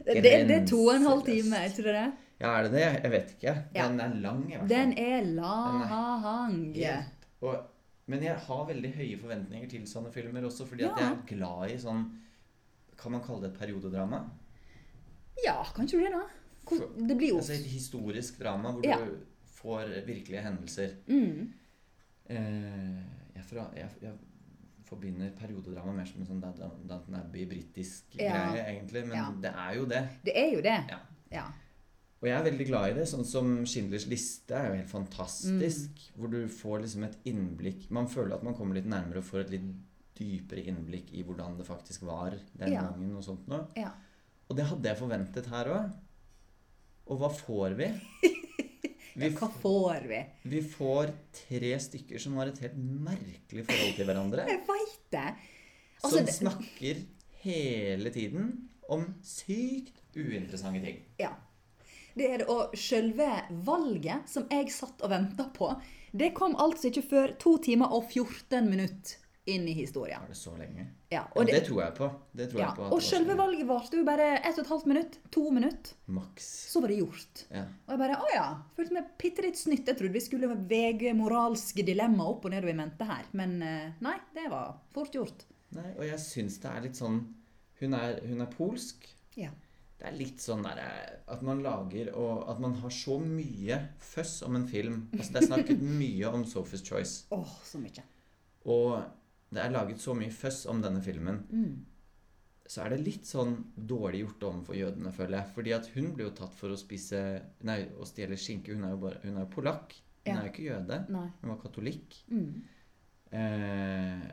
Det, 0.00 0.22
det 0.24 0.34
er 0.48 0.66
to 0.66 0.80
og 0.86 0.94
en 0.96 1.08
halv 1.10 1.26
time, 1.26 1.58
er 1.58 1.72
ikke 1.72 1.84
det 1.86 1.96
det? 1.98 2.08
Ja, 2.40 2.54
er 2.54 2.66
det 2.66 2.70
det? 2.72 2.86
Jeg 2.86 3.10
vet 3.12 3.32
ikke. 3.34 3.52
Ja. 3.74 3.88
Den 3.90 3.98
er 4.00 4.14
lang, 4.22 4.38
i 4.46 4.54
hvert 4.54 4.62
fall. 4.62 4.70
Den 4.70 4.94
er 4.96 5.26
lang. 5.36 6.54
Helt. 6.78 7.26
Og, 7.44 7.58
men 8.10 8.22
jeg 8.26 8.36
har 8.46 8.66
veldig 8.68 8.90
høye 8.96 9.16
forventninger 9.20 9.68
til 9.70 9.86
sånne 9.88 10.10
filmer 10.14 10.44
også, 10.48 10.66
fordi 10.68 10.84
at 10.88 10.98
jeg 11.00 11.12
er 11.12 11.22
glad 11.30 11.70
i 11.74 11.78
sånn 11.82 12.04
Kan 13.00 13.12
man 13.14 13.22
kalle 13.24 13.46
det 13.46 13.52
et 13.54 13.58
periodedrama? 13.62 14.18
Ja, 15.44 15.54
kan 15.74 15.86
ikke 15.86 15.96
du 16.00 16.04
det, 16.04 16.10
da? 16.12 16.24
Hvor, 16.68 16.82
det 17.08 17.16
blir 17.16 17.30
jo 17.32 17.38
Altså 17.40 17.54
et 17.56 17.70
historisk 17.72 18.38
drama 18.42 18.72
hvor 18.76 18.84
Ja. 18.84 18.98
du 19.00 19.16
får 19.60 19.94
virkelige 20.06 20.42
hendelser. 20.44 20.96
mm. 21.08 21.52
Eh, 22.30 23.00
jeg, 23.34 23.44
fra, 23.48 23.64
jeg, 23.74 23.88
jeg 24.02 24.12
forbinder 24.86 25.30
periodedrama 25.38 25.92
mer 25.96 26.06
som 26.06 26.20
en 26.22 26.26
sånn 26.28 26.42
Danton 26.42 27.16
Abbey-britisk 27.18 28.14
Ja. 28.20 28.30
greie, 28.52 28.64
egentlig. 28.74 29.02
Men 29.08 29.16
Ja. 29.16 29.30
det 29.42 29.52
er 29.54 29.74
jo 29.78 29.84
det. 29.86 30.02
Det 30.24 30.36
er 30.36 30.52
jo 30.54 30.60
det. 30.62 30.76
Ja. 31.32 31.44
Og 32.20 32.28
jeg 32.28 32.36
er 32.36 32.44
veldig 32.44 32.66
glad 32.68 32.90
i 32.90 32.96
det. 32.98 33.06
Sånn 33.08 33.24
som 33.24 33.52
Schindlers 33.64 34.04
liste 34.10 34.52
er 34.56 34.66
jo 34.68 34.74
helt 34.76 34.90
fantastisk. 34.92 36.02
Hvor 36.18 36.28
du 36.32 36.42
får 36.52 36.82
liksom 36.84 37.06
et 37.06 37.14
innblikk 37.30 37.86
Man 37.96 38.10
føler 38.12 38.34
at 38.36 38.42
man 38.44 38.54
kommer 38.58 38.76
litt 38.76 38.88
nærmere 38.90 39.22
og 39.22 39.24
får 39.24 39.46
et 39.46 39.54
litt 39.54 39.70
dypere 40.20 40.66
innblikk 40.68 41.14
i 41.16 41.22
hvordan 41.24 41.56
det 41.56 41.64
faktisk 41.64 42.02
var 42.04 42.34
den 42.60 42.72
Ja. 42.74 42.82
gangen. 42.90 43.14
Og 43.16 43.24
sånt 43.24 43.48
noe. 43.48 43.66
Ja. 43.76 43.94
Og 44.50 44.56
det 44.58 44.66
hadde 44.68 44.84
jeg 44.90 44.98
forventet 45.00 45.46
her 45.48 45.64
òg. 45.72 45.92
Og 47.08 47.18
hva 47.22 47.30
får 47.32 47.74
vi? 47.80 47.88
Vi, 49.20 49.26
Hva 49.34 49.48
får 49.50 50.04
vi? 50.06 50.18
vi 50.48 50.60
får 50.62 51.10
tre 51.34 51.70
stykker 51.82 52.20
som 52.22 52.36
har 52.38 52.46
et 52.46 52.60
helt 52.62 52.76
merkelig 52.78 53.64
forhold 53.66 53.96
til 53.96 54.06
hverandre. 54.06 54.44
Jeg 54.52 54.60
veit 54.68 55.00
det. 55.10 55.24
Altså, 56.04 56.20
som 56.20 56.26
snakker 56.36 57.00
hele 57.42 58.12
tiden 58.14 58.46
om 58.88 59.02
sykt 59.26 59.98
uinteressante 60.14 60.80
ting. 60.84 61.02
Ja. 61.18 61.32
Det 62.14 62.28
er 62.28 62.42
det. 62.42 62.48
Og 62.52 62.76
selve 62.78 63.28
valget 63.66 64.30
som 64.30 64.46
jeg 64.50 64.70
satt 64.74 65.02
og 65.04 65.12
venta 65.12 65.48
på, 65.54 65.72
det 66.10 66.32
kom 66.34 66.56
altså 66.58 66.90
ikke 66.90 67.06
før 67.06 67.34
to 67.40 67.56
timer 67.62 67.92
og 67.94 68.08
14 68.10 68.66
minutter 68.66 69.18
inn 69.50 69.68
i 69.68 69.72
historien. 69.72 70.20
Var 70.20 70.28
det 70.28 70.38
så 70.38 70.52
lenge? 70.56 70.86
Ja, 71.08 71.24
Og 71.34 71.46
det, 71.46 71.54
det, 71.54 71.60
tror 71.66 71.82
jeg 71.82 71.94
på. 71.96 72.08
Det 72.32 72.46
tror 72.50 72.60
ja, 72.60 72.66
jeg 72.68 72.76
på 72.76 72.88
og 72.94 73.02
selve 73.02 73.36
valget 73.38 73.66
varte 73.66 73.98
jo 73.98 74.04
bare 74.06 74.28
ett 74.38 74.58
og 74.58 74.64
et 74.64 74.72
halvt 74.72 74.90
minutt. 74.90 75.16
To 75.34 75.44
minutter. 75.54 75.94
Maks. 76.12 76.50
Så 76.70 76.82
var 76.82 76.92
det 76.92 76.98
gjort. 77.00 77.44
Ja. 77.48 77.64
Og 77.86 77.94
jeg 77.94 78.02
bare 78.02 78.18
Å 78.20 78.28
ja. 78.34 78.44
Følte 78.76 78.96
meg 78.98 79.14
bitte 79.20 79.46
litt 79.46 79.58
snytt. 79.58 79.88
Jeg 79.88 79.98
trodde 79.98 80.14
vi 80.14 80.24
skulle 80.24 80.52
vege 80.70 81.14
moralske 81.18 81.86
dilemma 81.86 82.28
opp 82.30 82.46
og 82.46 82.54
ned 82.54 82.66
og 82.66 82.72
i 82.72 82.76
mente 82.82 83.08
her. 83.08 83.26
Men 83.40 83.56
eh, 83.66 83.88
nei, 84.04 84.18
det 84.36 84.46
var 84.52 84.76
fort 84.94 85.16
gjort. 85.16 85.46
Nei, 85.74 85.88
og 85.96 86.04
jeg 86.06 86.22
syns 86.22 86.60
det 86.62 86.70
er 86.70 86.86
litt 86.88 86.98
sånn 86.98 87.20
Hun 87.80 87.94
er, 87.96 88.18
hun 88.26 88.44
er 88.44 88.50
polsk. 88.52 89.06
Ja. 89.38 89.50
Det 90.00 90.08
er 90.08 90.14
litt 90.16 90.40
sånn 90.40 90.62
derre 90.64 90.86
At 91.28 91.42
man 91.44 91.58
lager 91.62 92.08
og 92.16 92.46
at 92.48 92.60
man 92.62 92.72
har 92.80 92.92
så 92.94 93.18
mye 93.20 93.76
føss 94.00 94.38
om 94.46 94.56
en 94.56 94.64
film. 94.70 95.02
Altså 95.12 95.34
Det 95.34 95.42
er 95.42 95.48
snakket 95.50 95.82
mye 96.00 96.30
om 96.32 96.44
Sophie's 96.48 96.84
Choice. 96.86 97.26
Åh, 97.36 97.52
så 97.68 97.78
mye. 97.82 98.02
Og 98.64 99.02
det 99.52 99.60
er 99.64 99.72
laget 99.74 100.00
så 100.00 100.14
mye 100.16 100.32
føss 100.32 100.62
om 100.72 100.80
denne 100.82 101.02
filmen. 101.04 101.42
Mm. 101.52 101.84
Så 102.70 102.84
er 102.84 102.94
det 102.94 103.00
litt 103.04 103.26
sånn 103.26 103.56
dårlig 103.74 104.20
gjort 104.24 104.44
overfor 104.48 104.76
jødene, 104.78 105.10
føler 105.12 105.40
jeg. 105.40 105.52
Fordi 105.56 105.72
at 105.74 105.88
hun 105.96 106.12
ble 106.14 106.28
jo 106.28 106.34
tatt 106.38 106.54
for 106.54 106.70
å 106.72 106.78
spise 106.78 107.20
Nei, 107.66 107.80
å 107.98 108.06
stjele 108.06 108.38
skinke. 108.38 108.72
Hun 108.76 108.84
er 108.86 108.92
jo, 108.94 109.00
bare, 109.04 109.18
hun 109.24 109.36
er 109.36 109.44
jo 109.44 109.52
polakk. 109.56 109.96
Hun 110.24 110.30
Ja. 110.30 110.36
er 110.40 110.46
jo 110.46 110.52
ikke 110.52 110.68
jøde. 110.68 111.00
Nei. 111.10 111.26
Hun 111.40 111.50
var 111.50 111.58
katolikk. 111.64 112.20
Mm. 112.30 112.52
Eh, 113.32 114.28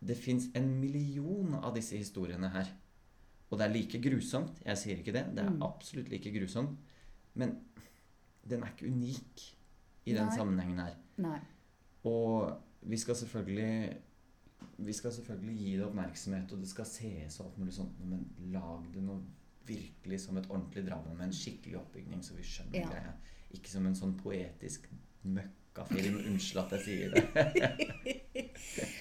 det 0.00 0.16
fins 0.20 0.48
en 0.54 0.68
million 0.80 1.54
av 1.62 1.74
disse 1.74 1.96
historiene 1.98 2.50
her. 2.54 2.70
Og 3.50 3.58
det 3.58 3.66
er 3.66 3.72
like 3.72 3.98
grusomt. 4.04 4.58
Jeg 4.64 4.76
sier 4.78 4.96
ikke 5.00 5.12
det. 5.12 5.26
Det 5.36 5.44
er 5.44 5.50
Mm. 5.50 5.62
absolutt 5.62 6.08
like 6.10 6.30
grusomt. 6.34 6.78
Men 7.34 7.56
den 8.48 8.62
er 8.62 8.66
ikke 8.74 8.86
unik 8.92 9.44
i 10.06 10.12
den 10.12 10.26
Nei. 10.26 10.36
sammenhengen 10.36 10.78
her. 10.78 10.94
Nei. 11.16 11.38
Og 12.04 12.58
vi 12.82 12.96
skal 12.96 13.14
selvfølgelig 13.16 13.96
Vi 14.78 14.92
skal 14.92 15.10
selvfølgelig 15.12 15.56
gi 15.58 15.72
det 15.76 15.84
oppmerksomhet, 15.86 16.52
og 16.52 16.58
det 16.60 16.68
skal 16.68 16.84
sees 16.86 17.40
og 17.40 17.46
alt 17.46 17.58
mulig 17.58 17.72
sånt, 17.74 17.98
men 18.04 18.24
lag 18.52 18.84
det 18.94 19.02
noe 19.02 19.20
virkelig 19.66 20.20
som 20.20 20.36
et 20.36 20.46
ordentlig 20.50 20.84
drama 20.86 21.14
med 21.14 21.26
en 21.26 21.32
skikkelig 21.32 21.76
oppbygning, 21.78 22.22
så 22.24 22.34
vi 22.34 22.42
skjønner 22.42 22.74
Ja. 22.80 22.86
greia. 22.88 23.12
Ikke 23.54 23.68
som 23.68 23.86
en 23.86 23.94
sånn 23.94 24.16
poetisk 24.18 24.88
møkkafilm. 25.24 26.16
Unnskyld 26.30 26.64
at 26.64 26.70
jeg 26.70 26.80
sier 26.80 27.10
det. 27.10 27.24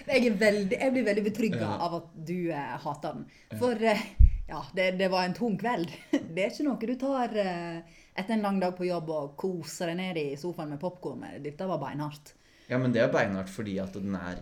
Jeg, 0.07 0.27
er 0.27 0.37
veldig, 0.39 0.77
jeg 0.79 0.91
blir 0.93 1.03
veldig 1.05 1.23
betrygga 1.23 1.59
Ja. 1.61 1.77
av 1.87 1.93
at 1.95 2.25
du 2.27 2.49
eh, 2.51 2.77
hater 2.83 3.13
den. 3.13 3.25
For 3.59 3.71
eh, 3.75 4.01
Ja, 4.47 4.61
det, 4.75 4.91
det 4.99 5.09
var 5.11 5.25
en 5.27 5.33
tung 5.35 5.57
kveld. 5.59 5.91
Det 6.35 6.43
er 6.43 6.51
ikke 6.53 6.65
noe 6.67 6.87
du 6.87 6.93
tar 6.99 7.33
eh, 7.35 7.79
etter 8.17 8.33
en 8.37 8.45
lang 8.45 8.59
dag 8.63 8.75
på 8.77 8.85
jobb 8.87 9.09
og 9.11 9.33
koser 9.39 9.91
deg 9.91 9.97
ned 9.99 10.19
i 10.21 10.27
sofaen 10.39 10.69
med 10.71 10.79
popkorn 10.81 11.19
med. 11.25 11.41
Dette 11.43 11.67
var 11.67 11.81
beinhardt. 11.81 12.31
Ja, 12.69 12.77
men 12.79 12.93
det 12.95 13.01
er 13.03 13.11
beinhardt 13.11 13.51
fordi 13.51 13.75
at 13.83 13.93
den 13.99 14.15
er 14.15 14.39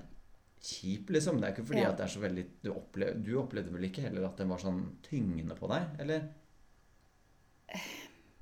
kjip, 0.66 1.10
liksom. 1.14 1.42
Det 1.42 1.48
er 1.50 1.56
ikke 1.56 1.68
fordi 1.72 1.82
Ja. 1.84 1.90
at 1.92 1.98
det 2.00 2.06
er 2.08 2.14
så 2.14 2.22
veldig 2.24 2.46
du, 2.64 2.72
opplev, 2.74 3.18
du 3.26 3.34
opplevde 3.42 3.74
vel 3.74 3.90
ikke 3.90 4.06
heller 4.06 4.26
at 4.30 4.38
den 4.42 4.50
var 4.54 4.62
sånn 4.62 4.80
tyngende 5.06 5.58
på 5.58 5.70
deg, 5.74 5.90
eller? 6.06 6.30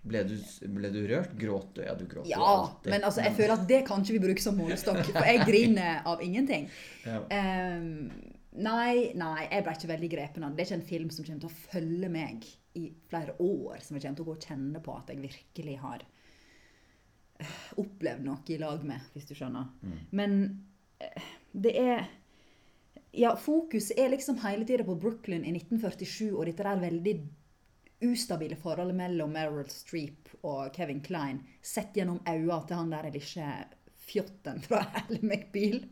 Ble 0.03 0.20
du, 0.27 0.34
ble 0.75 0.89
du 0.91 1.00
rørt? 1.08 1.32
Gråt 1.39 1.75
du? 1.77 1.82
Ja, 1.86 1.93
du 1.96 2.03
gråt 2.12 2.27
jo 2.27 2.32
Ja, 2.36 2.43
alltid. 2.43 2.89
men 2.91 3.05
altså, 3.08 3.24
jeg 3.24 3.36
føler 3.38 3.53
at 3.55 3.67
det 3.70 3.82
kan 3.88 4.03
ikke 4.03 4.17
vi 4.17 4.24
bruke 4.25 4.43
som 4.43 4.58
målestokk, 4.60 5.00
for 5.15 5.27
jeg 5.32 5.46
griner 5.50 6.01
av 6.12 6.24
ingenting. 6.25 6.65
Ja. 7.08 7.22
Ehm, 7.32 8.10
nei, 8.55 9.12
nei, 9.17 9.48
jeg 9.50 9.65
ble 9.65 9.75
ikke 9.77 9.91
veldig 9.93 10.10
grepen 10.12 10.45
av 10.45 10.51
det. 10.51 10.57
Det 10.57 10.63
er 10.63 10.69
ikke 10.69 10.79
en 10.81 10.89
film 10.89 11.13
som 11.13 11.25
kommer 11.27 11.43
til 11.43 11.51
å 11.51 11.62
følge 11.72 12.10
meg 12.13 12.48
i 12.79 12.88
flere 13.10 13.36
år, 13.41 13.83
som 13.86 13.98
jeg 13.98 14.05
kommer 14.05 14.17
til 14.17 14.25
å 14.25 14.29
gå 14.29 14.36
og 14.38 14.48
kjenne 14.48 14.81
på 14.83 14.98
at 14.98 15.13
jeg 15.13 15.22
virkelig 15.22 15.77
har 15.83 16.03
eh, 17.39 17.62
opplevd 17.83 18.25
noe 18.25 18.53
i 18.53 18.60
lag 18.62 18.83
med, 18.88 19.05
hvis 19.13 19.29
du 19.29 19.36
skjønner. 19.38 19.69
Men 20.12 20.43
eh, 21.00 21.31
det 21.53 21.77
er 21.79 22.12
Ja, 23.13 23.36
fokuset 23.38 24.00
er 24.01 24.10
liksom 24.10 24.39
hele 24.41 24.65
tida 24.65 24.81
på 24.88 24.95
Brooklyn 24.98 25.43
i 25.45 25.51
1947 25.53 26.31
og 26.31 26.48
dette 26.50 26.65
der 26.65 26.79
veldig 26.81 27.13
ustabile 28.03 28.57
forholdet 28.60 28.98
mellom 28.98 29.36
Meryl 29.36 29.69
Streep 29.69 30.31
og 30.41 30.74
Kevin 30.75 31.01
Klein 31.05 31.43
sett 31.62 31.93
gjennom 31.95 32.24
øynene 32.25 32.57
til 32.67 32.79
han 32.79 32.89
der 32.89 33.12
lille 33.13 33.51
fjotten 34.07 34.63
fra 34.65 34.81
Ally 35.03 35.22
McBeal. 35.22 35.83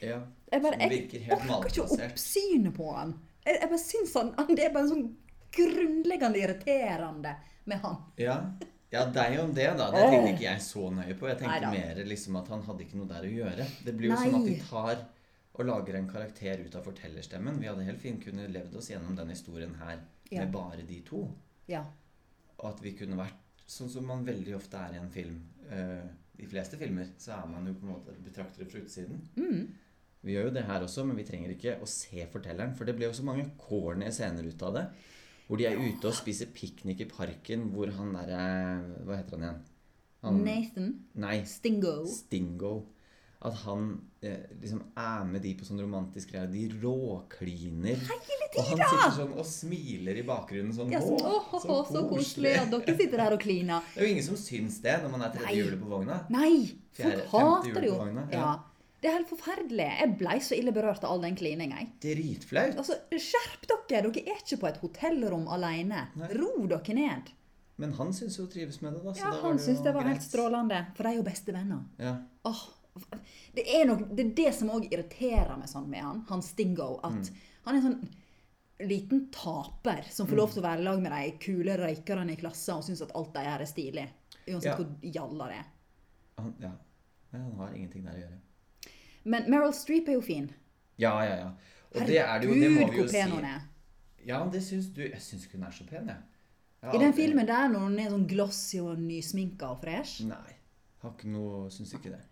Ja. 0.00 0.20
Jeg 0.52 0.62
bare, 0.62 0.78
jeg 0.80 0.92
virker 0.92 1.24
helt 1.26 1.50
orker 1.56 1.72
ikke 1.72 1.86
oppsynet 1.96 2.74
på 2.76 2.92
han. 2.94 3.16
Jeg, 3.46 3.58
jeg 3.60 3.70
bare 3.72 3.82
syns 3.82 4.14
han, 4.18 4.32
Det 4.52 4.64
er 4.66 4.72
bare 4.74 4.90
sånn 4.90 5.06
grunnleggende 5.56 6.40
irriterende 6.42 7.34
med 7.66 7.82
han. 7.82 7.98
Ja. 8.20 8.36
ja, 8.92 9.04
deg 9.10 9.38
om 9.42 9.52
det, 9.56 9.68
da. 9.78 9.88
Det 9.94 10.02
tenkte 10.04 10.32
ikke 10.34 10.46
jeg 10.46 10.64
så 10.66 10.90
nøye 10.94 11.16
på. 11.18 11.28
Jeg 11.30 11.40
tenkte 11.40 11.72
mer 11.72 12.02
liksom 12.06 12.38
at 12.42 12.50
han 12.52 12.64
hadde 12.66 12.84
ikke 12.86 13.00
noe 13.00 13.10
der 13.10 13.26
å 13.26 13.32
gjøre. 13.40 13.68
Det 13.86 13.94
blir 13.96 14.12
jo 14.12 14.18
som 14.20 14.38
at 14.40 14.50
de 14.50 14.58
tar 14.68 15.04
og 15.56 15.64
lager 15.64 15.96
en 15.96 16.08
karakter 16.10 16.60
ut 16.60 16.74
av 16.76 16.84
fortellerstemmen. 16.84 17.56
Vi 17.60 17.68
hadde 17.70 17.86
helt 17.86 18.02
fint 18.02 18.20
kunne 18.22 18.44
levd 18.52 18.76
oss 18.76 18.90
gjennom 18.92 19.16
den 19.16 19.32
historien 19.32 19.74
her 19.80 19.98
Ja. 20.30 20.42
med 20.42 20.52
bare 20.52 20.82
de 20.82 21.00
to. 21.06 21.24
Ja. 21.66 21.84
Og 22.58 22.68
at 22.74 22.82
vi 22.82 22.92
kunne 22.98 23.16
vært 23.16 23.64
sånn 23.66 23.88
som 23.90 24.06
man 24.06 24.24
veldig 24.26 24.56
ofte 24.56 24.76
er 24.76 24.94
i 24.94 25.00
en 25.00 25.10
film. 25.10 25.40
Uh, 25.70 26.04
de 26.36 26.46
fleste 26.46 26.76
filmer 26.76 27.08
så 27.18 27.32
er 27.40 27.46
man 27.50 27.66
jo 27.66 27.74
på 27.74 27.86
en 27.86 27.92
måte 27.94 28.14
betraktere 28.22 28.68
fra 28.68 28.82
utsiden. 28.82 29.22
Mm. 29.36 29.74
Vi 30.26 30.34
gjør 30.34 30.48
jo 30.48 30.54
det 30.56 30.64
her 30.66 30.82
også, 30.82 31.04
men 31.06 31.18
vi 31.20 31.26
trenger 31.28 31.52
ikke 31.54 31.76
å 31.82 31.86
se 31.90 32.24
fortelleren. 32.32 32.74
For 32.74 32.88
det 32.88 32.96
ble 32.98 33.06
jo 33.06 33.14
så 33.14 33.26
mange 33.26 33.46
corny 33.60 34.10
scener 34.10 34.48
ut 34.48 34.66
av 34.66 34.74
det. 34.74 34.84
Hvor 35.46 35.60
de 35.60 35.68
er 35.68 35.78
ute 35.78 36.10
og 36.10 36.16
spiser 36.18 36.50
piknik 36.50 37.04
i 37.04 37.06
parken, 37.06 37.68
hvor 37.70 37.92
han 37.94 38.10
derre 38.16 38.42
Hva 39.06 39.20
heter 39.20 39.36
han 39.36 39.46
igjen? 39.46 39.64
Han, 40.26 40.42
Nathan 40.42 40.92
nei, 41.22 41.36
Stingo. 41.46 42.00
Stingo. 42.10 42.74
At 43.46 43.54
han 43.62 43.90
eh, 44.24 44.48
liksom 44.58 44.80
er 44.98 45.26
med 45.28 45.44
de 45.44 45.52
på 45.54 45.66
sånn 45.68 45.78
romantisk 45.84 46.32
greie. 46.32 46.48
De 46.50 46.64
råkliner. 46.82 48.00
Hele 48.08 48.48
Og 48.56 48.70
han 48.72 48.80
sitter 48.80 49.16
sånn 49.20 49.34
og 49.36 49.46
smiler 49.46 50.18
i 50.18 50.24
bakgrunnen 50.26 50.74
sånn. 50.74 50.90
Ja, 50.90 51.02
sånn, 51.04 51.20
«Å, 51.20 51.34
åh, 51.44 51.58
åh, 51.60 51.90
så 51.92 52.02
koselig 52.10 52.56
at 52.58 52.72
dere 52.72 52.94
sitter 52.98 53.22
her 53.22 53.36
og 53.36 53.42
kliner. 53.44 53.84
Det 53.92 54.02
er 54.02 54.08
jo 54.08 54.14
ingen 54.16 54.26
som 54.26 54.40
syns 54.40 54.80
det 54.82 54.96
når 55.04 55.12
man 55.14 55.26
er 55.28 55.36
tredje 55.36 55.60
hjulet 55.60 55.82
på 55.84 55.90
vogna. 55.92 56.22
Nei! 56.32 56.56
Folk 56.96 57.28
hater 57.36 57.76
det 57.78 57.92
jo. 57.92 58.00
ja. 58.00 58.26
Ja. 58.34 58.54
Det 59.02 59.08
er 59.10 59.16
helt 59.18 59.28
forferdelig. 59.28 59.86
Jeg 60.00 60.12
ble 60.18 60.36
så 60.40 60.56
ille 60.56 60.72
berørt 60.72 61.04
av 61.04 61.10
all 61.12 61.20
den 61.22 61.36
klininga. 61.36 61.82
Dritflaut. 62.00 62.78
Altså, 62.80 62.96
skjerp 63.12 63.66
dere! 63.68 64.10
Dere 64.10 64.22
er 64.32 64.40
ikke 64.40 64.58
på 64.62 64.68
et 64.70 64.78
hotellrom 64.82 65.46
alene. 65.52 66.06
Nei. 66.16 66.28
Ro 66.34 66.66
dere 66.70 66.94
ned. 66.96 67.28
Men 67.76 67.92
han 67.98 68.12
syns 68.16 68.38
jo 68.40 68.46
trives 68.48 68.80
med 68.80 68.94
det, 68.96 69.02
da. 69.04 69.12
Så 69.12 69.20
Ja, 69.26 69.32
Han 69.42 69.58
syns 69.60 69.82
det 69.84 69.92
var 69.92 70.02
greit. 70.02 70.14
helt 70.16 70.22
strålende. 70.24 70.78
For 70.96 71.02
de 71.04 71.08
er 71.10 71.16
jo 71.18 71.22
bestevenner. 71.26 71.82
Ja. 72.00 72.14
Oh, 72.48 72.62
det 73.54 73.66
er 73.68 73.84
nok, 73.84 74.06
det 74.16 74.24
er 74.24 74.30
det 74.34 74.54
som 74.54 74.70
òg 74.72 74.86
irriterer 74.90 75.58
meg 75.60 75.68
sånn 75.68 75.88
med 75.92 76.00
han, 76.02 76.24
han 76.30 76.42
Stingo. 76.42 76.98
At 77.04 77.12
Mm. 77.12 77.34
han 77.66 77.74
er 77.74 77.78
en 77.78 77.86
sånn 77.92 78.88
liten 78.88 79.28
taper 79.30 80.04
som 80.10 80.26
får 80.26 80.36
lov 80.36 80.52
til 80.52 80.62
å 80.62 80.66
være 80.66 80.80
i 80.80 80.84
lag 80.84 81.02
med 81.02 81.12
de 81.12 81.36
kule 81.38 81.76
røykerne 81.76 82.32
i 82.32 82.36
klassen 82.36 82.76
og 82.78 82.82
syns 82.84 83.02
at 83.02 83.12
alt 83.14 83.32
de 83.34 83.40
gjør, 83.44 83.60
er 83.60 83.66
stilig. 83.66 84.08
Uansett 84.48 84.64
Ja. 84.64 84.76
hvor 84.76 84.86
jalla 85.02 85.48
det 85.48 85.56
er. 85.60 85.64
Han, 86.38 86.54
ja. 86.60 86.72
Han 87.32 87.52
har 87.58 87.72
ingenting 87.74 88.04
der 88.04 88.12
å 88.12 88.20
gjøre. 88.24 88.40
Men 89.26 89.48
Meryl 89.50 89.74
Streep 89.74 90.08
er 90.08 90.16
jo 90.18 90.22
fin. 90.24 90.46
Ja, 91.02 91.16
ja, 91.26 91.34
ja. 91.42 91.48
Og 91.96 92.06
det 92.06 92.18
er 92.22 92.38
det 92.42 92.48
jo, 92.48 92.54
det 92.60 92.70
må 92.72 92.86
vi 92.90 93.00
jo 93.00 93.04
hvor 93.04 93.12
pen 93.12 93.34
hun 93.36 93.44
er. 93.48 93.64
Ja, 94.26 94.40
det 94.52 94.62
syns 94.66 94.88
du. 94.94 95.02
Jeg 95.06 95.20
syns 95.22 95.46
ikke 95.46 95.58
hun 95.58 95.66
er 95.68 95.74
så 95.74 95.86
pen, 95.88 96.08
jeg. 96.12 96.22
Jeg 96.82 96.94
I 96.94 96.98
den 97.00 97.08
aldri- 97.12 97.16
filmen 97.20 97.46
der 97.48 97.68
når 97.72 97.84
hun 97.88 97.98
er 98.02 98.10
sånn 98.12 98.26
glossy 98.30 98.78
og 98.82 98.98
nysminka 99.02 99.68
og 99.74 99.80
fresh. 99.82 100.22
Nei. 100.28 100.56
Har 101.02 101.12
ikke 101.14 101.28
noe 101.30 101.68
Syns 101.70 101.92
ikke 101.94 102.10
det. 102.14 102.22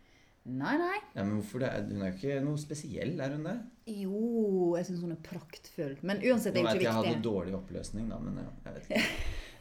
Nei, 0.44 0.74
nei. 0.76 0.98
Ja, 1.14 1.22
men 1.24 1.38
hvorfor 1.38 1.62
det? 1.62 1.70
Hun 1.88 2.02
er 2.04 2.10
jo 2.10 2.16
ikke 2.18 2.40
noe 2.44 2.60
spesiell, 2.60 3.14
er 3.24 3.32
hun 3.32 3.46
det? 3.48 3.54
Jo, 3.96 4.74
jeg 4.76 4.86
syns 4.90 5.00
hun 5.00 5.14
er 5.14 5.20
praktfull. 5.24 5.94
Men 6.02 6.20
uansett, 6.20 6.52
det 6.52 6.60
er 6.60 6.68
ikke 6.68 6.82
viktig. 6.82 6.88
jeg 6.90 6.98
hadde 6.98 7.22
dårlig 7.24 7.54
oppløsning, 7.56 8.10
da, 8.12 8.18
men 8.20 8.42
jeg 8.42 8.74
vet 8.74 8.90
ikke. 8.90 9.00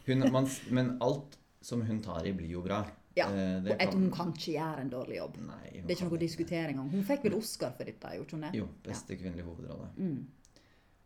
Hun, 0.06 0.26
man, 0.34 0.48
men 0.76 0.90
alt 1.00 1.38
som 1.64 1.80
hun 1.88 2.02
tar 2.04 2.26
i, 2.28 2.34
blir 2.36 2.50
jo 2.58 2.60
bra. 2.66 2.82
Ja, 3.16 3.28
Eh, 3.30 3.62
og 3.62 3.78
tror 3.78 3.92
hun 4.00 4.10
kan 4.10 4.32
ikke 4.32 4.54
gjøre 4.58 4.80
en 4.80 4.90
dårlig 4.90 5.16
jobb. 5.20 5.36
Nei, 5.46 5.70
Det 5.72 5.90
er 5.90 5.94
ikke 5.94 6.08
noe 6.08 6.16
å 6.18 6.20
diskutere 6.20 6.68
engang. 6.72 6.90
Hun 6.90 7.04
fikk 7.04 7.22
vel 7.22 7.34
Oscar 7.34 7.70
for 7.76 7.84
dette, 7.84 8.08
gjorde 8.16 8.30
hun 8.32 8.40
det? 8.40 8.54
Jo, 8.54 8.68
beste 8.82 9.16
kvinnelige 9.16 9.44
hovedrolle. 9.46 9.88
Mm. 9.98 10.26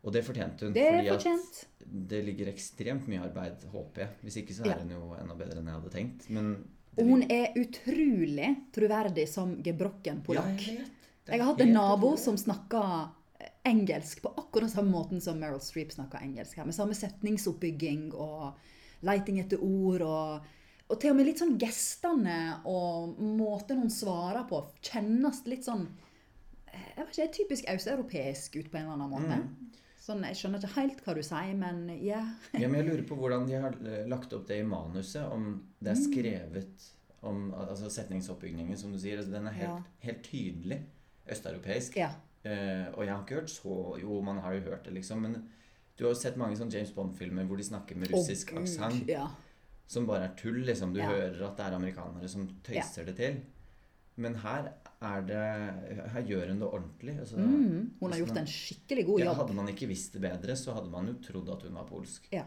Og 0.05 0.13
det 0.13 0.25
fortjente 0.25 0.65
hun. 0.65 0.73
Det 0.73 0.87
fordi 0.89 1.35
at 1.35 1.67
det 2.09 2.25
ligger 2.25 2.47
ekstremt 2.53 3.07
mye 3.09 3.21
arbeid, 3.27 3.65
håper 3.73 4.01
jeg. 4.05 4.09
Hvis 4.25 4.37
ikke 4.43 4.55
så 4.55 4.65
Ja. 4.67 4.73
er 4.75 4.79
hun 4.81 4.91
jo 4.91 5.15
enda 5.21 5.35
bedre 5.35 5.59
enn 5.59 5.67
jeg 5.67 5.75
hadde 5.75 5.91
tenkt. 5.91 6.31
Men 6.31 6.65
Og 6.97 7.05
hun 7.05 7.23
er 7.31 7.53
utrolig 7.55 8.57
troverdig 8.73 9.29
som 9.29 9.57
gebrokken 9.63 10.17
Ja, 10.17 10.23
polakk. 10.25 10.61
jeg 10.67 10.79
er 10.79 11.33
Jeg 11.33 11.41
har 11.41 11.47
hatt 11.53 11.61
en 11.61 11.73
nabo 11.73 12.13
utrolig. 12.15 12.19
som 12.21 12.37
snakka 12.37 13.11
engelsk 13.67 14.23
på 14.23 14.33
akkurat 14.35 14.71
samme 14.71 14.91
måten 14.91 15.21
som 15.21 15.39
Meryl 15.39 15.61
Streep 15.61 15.91
snakka 15.93 16.23
engelsk. 16.23 16.55
her, 16.57 16.65
Med 16.65 16.75
samme 16.75 16.95
setningsoppbygging 16.95 18.15
og 18.15 18.55
leiting 19.03 19.39
etter 19.41 19.59
ord. 19.63 20.01
Og, 20.03 20.41
og 20.89 21.01
til 21.01 21.11
og 21.13 21.17
med 21.19 21.27
litt 21.29 21.41
sånn 21.43 21.59
gestene 21.61 22.61
og 22.65 23.19
måten 23.21 23.83
hun 23.83 23.91
svarer 23.93 24.47
på, 24.49 24.63
kjennes 24.83 25.43
litt 25.47 25.65
sånn 25.69 25.89
jeg 26.69 27.07
vet 27.07 27.11
ikke, 27.11 27.25
er 27.25 27.33
Typisk 27.35 27.69
østeuropeisk 27.73 28.57
ut 28.61 28.71
på 28.71 28.79
en 28.79 28.85
eller 28.85 28.95
annen 28.95 29.11
måte. 29.11 29.39
Mm. 29.41 29.71
Sånn, 29.99 30.23
Jeg 30.25 30.37
skjønner 30.39 30.63
ikke 30.63 30.75
helt 30.81 31.01
hva 31.05 31.15
du 31.17 31.23
sier, 31.27 31.55
men 31.59 31.81
ja. 32.05 32.21
Ja, 32.55 32.69
men 32.69 32.79
jeg 32.81 32.87
lurer 32.89 33.03
på 33.09 33.17
hvordan 33.19 33.47
de 33.49 33.57
har 33.61 33.75
eh, 33.85 34.07
lagt 34.09 34.33
opp 34.37 34.47
det 34.49 34.61
i 34.63 34.67
manuset. 34.69 35.25
Om 35.33 35.49
det 35.81 35.93
Mm. 35.93 35.97
er 35.97 36.05
skrevet 36.05 36.87
om 37.23 37.53
altså 37.53 37.91
setningsoppbygningen, 37.91 38.77
som 38.79 38.93
du 38.93 38.99
sier. 38.99 39.19
Altså, 39.19 39.33
den 39.33 39.47
er 39.47 39.53
helt, 39.53 39.69
Ja. 39.69 39.83
helt 40.07 40.23
tydelig 40.23 40.81
østeuropeisk. 41.29 41.97
ja. 41.97 42.11
Uh, 42.47 42.87
og 42.95 43.03
jeg 43.05 43.13
har 43.13 43.25
ikke 43.25 43.35
hørt 43.41 43.51
så 43.51 44.01
Jo, 44.01 44.21
man 44.23 44.39
har 44.39 44.53
jo 44.55 44.61
hørt 44.61 44.85
det, 44.85 44.95
liksom. 44.95 45.21
Men 45.21 45.49
du 45.99 46.05
har 46.05 46.15
jo 46.15 46.21
sett 46.21 46.37
mange 46.37 46.57
sånne 46.57 46.73
James 46.73 46.93
Bond-filmer 46.93 47.45
hvor 47.45 47.57
de 47.57 47.65
snakker 47.65 47.97
med 47.97 48.13
russisk 48.13 48.53
oh, 48.55 48.63
aksent. 48.63 49.09
Ja. 49.09 49.27
Som 49.89 50.05
bare 50.07 50.27
er 50.29 50.35
tull, 50.37 50.61
liksom. 50.69 50.93
Du 50.93 51.01
Ja. 51.01 51.09
hører 51.09 51.47
at 51.49 51.57
det 51.57 51.65
er 51.67 51.77
amerikanere 51.79 52.29
som 52.29 52.47
tøyser 52.63 53.07
det 53.09 53.17
til. 53.17 53.39
Men 54.19 54.35
her 54.43 54.73
er 55.01 55.21
det 55.23 56.09
Her 56.13 56.23
gjør 56.27 56.49
hun 56.49 56.59
det 56.59 56.69
ordentlig. 56.69 57.19
Altså, 57.21 57.37
Mm, 57.39 57.91
hun 58.01 58.13
har 58.13 58.19
gjort 58.19 58.37
en 58.37 58.47
skikkelig 58.47 59.07
god 59.07 59.21
ja, 59.21 59.25
jobb. 59.27 59.37
hadde 59.37 59.55
man 59.55 59.69
ikke 59.69 59.89
visst 59.89 60.13
det 60.13 60.21
bedre, 60.23 60.57
så 60.57 60.75
hadde 60.75 60.91
man 60.91 61.07
jo 61.07 61.15
trodd 61.15 61.49
at 61.55 61.63
hun 61.63 61.75
var 61.75 61.85
polsk. 61.87 62.29
Ja. 62.33 62.45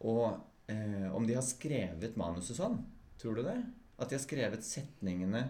Og 0.00 0.40
eh, 0.68 1.14
om 1.14 1.26
de 1.26 1.34
har 1.34 1.42
skrevet 1.42 2.16
manuset 2.16 2.56
sånn, 2.56 2.78
tror 3.18 3.34
du 3.36 3.42
det? 3.42 3.58
At 3.98 4.08
de 4.08 4.16
har 4.16 4.24
skrevet 4.24 4.64
setningene 4.64 5.44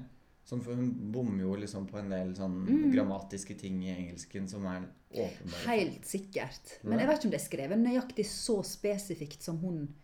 sånn, 0.44 0.60
for 0.60 0.74
hun 0.74 0.90
bommer 1.12 1.40
jo 1.46 1.54
liksom 1.56 1.86
på 1.88 1.98
en 2.00 2.10
del 2.10 2.34
sånn 2.34 2.66
Mm. 2.66 2.92
grammatiske 2.92 3.56
ting 3.58 3.80
i 3.84 3.94
engelsken 3.94 4.48
som 4.48 4.66
er 4.66 4.88
åpenbare. 5.14 5.66
Helt 5.68 6.02
sikkert. 6.04 6.82
Men 6.82 6.98
jeg 6.98 7.08
vet 7.08 7.18
ikke 7.20 7.24
om 7.24 7.30
det 7.30 7.40
er 7.40 7.48
skrevet 7.48 7.78
nøyaktig 7.78 8.26
så 8.26 8.58
spesifikt 8.62 9.40
som 9.42 9.56
hun 9.58 9.94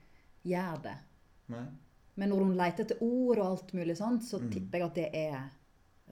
gjør 0.46 0.82
det. 0.82 0.96
Nei. 1.50 1.66
Men 2.16 2.28
når 2.32 2.44
hun 2.44 2.56
leter 2.58 2.84
etter 2.84 2.98
ord 3.02 3.38
og 3.38 3.46
alt 3.46 3.72
mulig 3.74 3.96
sånt, 3.96 4.22
så 4.26 4.38
Mm. 4.40 4.50
tipper 4.52 4.78
jeg 4.78 4.86
at 4.86 4.94
det 4.94 5.10
er 5.14 5.50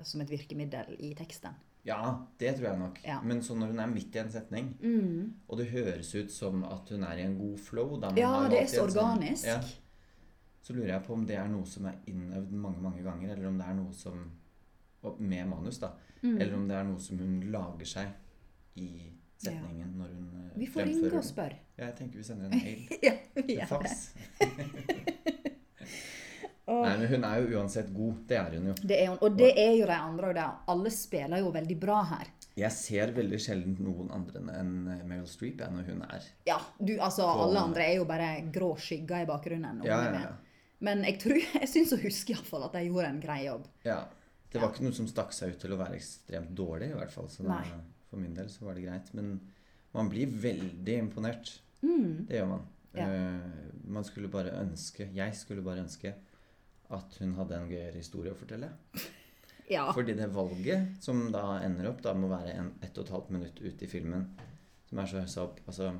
som 0.04 0.20
et 0.20 0.30
virkemiddel 0.30 0.96
i 0.98 1.14
teksten. 1.14 1.54
Ja, 1.84 2.18
det 2.38 2.56
tror 2.56 2.68
jeg 2.70 2.78
nok. 2.78 2.98
Ja. 3.04 3.20
Men 3.22 3.40
så 3.42 3.54
når 3.56 3.66
hun 3.72 3.78
er 3.80 3.86
midt 3.86 4.14
i 4.14 4.18
en 4.18 4.30
setning, 4.30 4.74
Mm. 4.80 5.32
og 5.48 5.58
det 5.58 5.66
høres 5.70 6.14
ut 6.14 6.30
som 6.30 6.64
at 6.64 6.88
hun 6.90 7.02
er 7.04 7.16
i 7.18 7.22
en 7.22 7.38
god 7.38 7.58
flow 7.58 8.00
Ja, 8.16 8.48
det 8.48 8.62
er 8.62 8.66
så 8.66 8.82
organisk. 8.84 8.96
sånn- 8.96 9.16
organisk. 9.18 9.44
ja, 9.46 9.60
så 10.62 10.72
lurer 10.74 10.86
jeg 10.88 11.02
på 11.04 11.12
om 11.12 11.26
det 11.26 11.36
er 11.36 11.48
noe 11.48 11.64
som 11.66 11.86
er 11.86 11.94
innøvd 12.06 12.50
mange, 12.52 12.80
mange 12.80 13.02
ganger, 13.02 13.32
eller 13.32 13.48
om 13.48 13.58
det 13.58 13.66
er 13.66 13.74
noe 13.74 13.92
som 13.92 14.30
Med 15.18 15.46
manus, 15.48 15.78
da. 15.78 15.92
Mm. 16.22 16.40
Eller 16.40 16.54
om 16.56 16.68
det 16.68 16.76
er 16.76 16.82
noe 16.84 16.98
som 16.98 17.18
hun 17.18 17.40
lager 17.52 17.84
seg 17.86 18.08
i 18.76 19.12
setningen 19.38 19.94
når 19.96 20.08
hun 20.08 20.28
fremfører. 20.32 20.58
Vi 20.58 20.66
får 20.66 20.84
ringe 20.84 21.12
og 21.16 21.24
spørre. 21.24 21.56
Ja, 21.78 21.84
jeg 21.86 21.96
tenker 21.96 22.16
vi 22.16 22.22
sender 22.24 22.44
en 22.44 22.50
mail. 22.50 22.88
ja, 23.02 23.12
vi 23.34 23.42
gjør 23.56 23.82
det. 23.82 25.24
Nei, 26.68 26.96
men 27.00 27.08
hun 27.08 27.24
er 27.24 27.38
jo 27.40 27.58
uansett 27.58 27.88
god. 27.96 28.16
Det 28.28 28.36
er 28.36 28.56
hun 28.58 28.66
jo. 28.70 28.74
Det 28.82 28.98
er 29.00 29.06
hun. 29.08 29.18
Og 29.24 29.36
det 29.38 29.50
er 29.56 29.72
jo 29.78 29.86
de 29.88 29.96
andre 29.96 30.32
òg. 30.34 30.40
Alle 30.74 30.90
spiller 30.92 31.40
jo 31.40 31.52
veldig 31.54 31.76
bra 31.80 32.02
her. 32.10 32.28
Jeg 32.58 32.74
ser 32.74 33.12
veldig 33.16 33.38
sjelden 33.40 33.76
noen 33.86 34.10
andre 34.12 34.42
enn 34.58 34.72
Meryl 35.06 35.26
Streep 35.30 35.62
jeg, 35.62 35.70
når 35.72 35.86
hun 35.92 36.02
er 36.08 36.24
Ja, 36.48 36.58
du, 36.78 36.96
altså, 36.98 37.22
På- 37.22 37.44
alle 37.46 37.62
andre 37.70 37.86
er 37.86 37.96
jo 38.00 38.04
bare 38.04 38.30
grå 38.52 38.72
skygger 38.76 39.22
i 39.22 39.28
bakgrunnen. 39.30 39.82
Ja, 39.86 40.00
ja, 40.08 40.20
ja. 40.26 40.32
Men 40.80 41.04
jeg, 41.06 41.18
tror, 41.22 41.38
jeg 41.62 41.68
syns 41.70 41.92
å 41.94 42.00
huske 42.02 42.32
i 42.34 42.36
hvert 42.36 42.50
fall 42.50 42.66
at 42.66 42.74
de 42.76 42.84
gjorde 42.88 43.08
en 43.14 43.20
grei 43.20 43.42
jobb. 43.46 43.68
ja. 43.86 44.00
Det 44.48 44.62
var 44.62 44.70
ikke 44.72 44.84
noe 44.86 44.96
som 44.96 45.04
stakk 45.04 45.34
seg 45.36 45.50
ut 45.52 45.58
til 45.60 45.74
å 45.74 45.76
være 45.76 45.98
ekstremt 45.98 46.54
dårlig, 46.56 46.86
i 46.88 46.96
hvert 46.96 47.12
fall. 47.12 47.26
Så 47.28 47.44
da, 47.44 47.58
for 48.08 48.16
min 48.16 48.32
del 48.32 48.46
så 48.48 48.64
var 48.64 48.78
det 48.78 48.86
greit. 48.86 49.10
Men 49.12 49.34
man 49.92 50.08
blir 50.08 50.30
veldig 50.32 50.94
imponert. 51.02 51.50
Mm. 51.82 52.24
Det 52.30 52.38
gjør 52.38 52.46
man. 52.54 52.62
Ja. 52.96 53.04
Eh, 53.04 53.66
man 53.92 54.06
skulle 54.08 54.30
bare 54.32 54.54
ønske 54.62 55.04
Jeg 55.14 55.34
skulle 55.36 55.60
bare 55.62 55.82
ønske 55.84 56.14
at 56.94 57.16
hun 57.20 57.34
hadde 57.36 57.56
en 57.58 57.68
gøyere 57.70 57.96
historie 58.00 58.32
å 58.34 58.38
fortelle. 58.38 58.72
Ja. 59.68 59.82
Fordi 59.92 60.14
det 60.16 60.30
valget 60.32 60.94
som 61.04 61.26
da 61.28 61.58
ender 61.60 61.90
opp, 61.90 61.98
da 62.00 62.14
må 62.16 62.30
være 62.30 62.54
en 62.56 62.70
ett 62.80 62.96
og 62.96 63.02
et 63.04 63.10
halvt 63.12 63.26
minutt 63.34 63.58
ute 63.60 63.84
i 63.84 63.88
filmen, 63.90 64.22
som 64.88 65.02
er 65.02 65.10
så 65.10 65.18
høysa 65.20 65.42
opp 65.44 65.58
Altså 65.68 65.90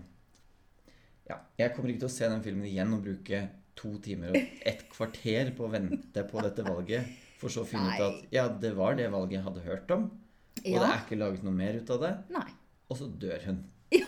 Ja. 1.29 1.37
Jeg 1.61 1.75
kommer 1.77 1.91
ikke 1.93 2.01
til 2.07 2.09
å 2.09 2.15
se 2.15 2.31
den 2.33 2.41
filmen 2.47 2.65
igjen 2.65 2.95
og 2.97 3.03
bruke 3.05 3.43
to 3.77 3.91
timer 4.01 4.33
og 4.33 4.39
et 4.73 4.87
kvarter 4.89 5.51
på 5.59 5.67
å 5.67 5.73
vente 5.75 6.25
på 6.31 6.41
dette 6.47 6.65
valget, 6.65 7.13
for 7.43 7.53
så 7.53 7.67
å 7.67 7.69
finne 7.69 7.93
ut 7.93 8.07
at 8.07 8.33
ja, 8.33 8.47
det 8.49 8.73
var 8.79 8.97
det 8.97 9.11
valget 9.13 9.37
jeg 9.37 9.45
hadde 9.51 9.67
hørt 9.69 9.93
om, 9.99 10.09
og 10.09 10.65
det 10.65 10.89
er 10.89 10.97
ikke 11.05 11.21
laget 11.21 11.45
noe 11.45 11.59
mer 11.61 11.77
ut 11.83 11.93
av 11.99 12.01
det, 12.07 12.15
Nei. 12.39 12.49
og 12.89 13.03
så 13.03 13.11
dør 13.27 13.45
hun. 13.51 13.61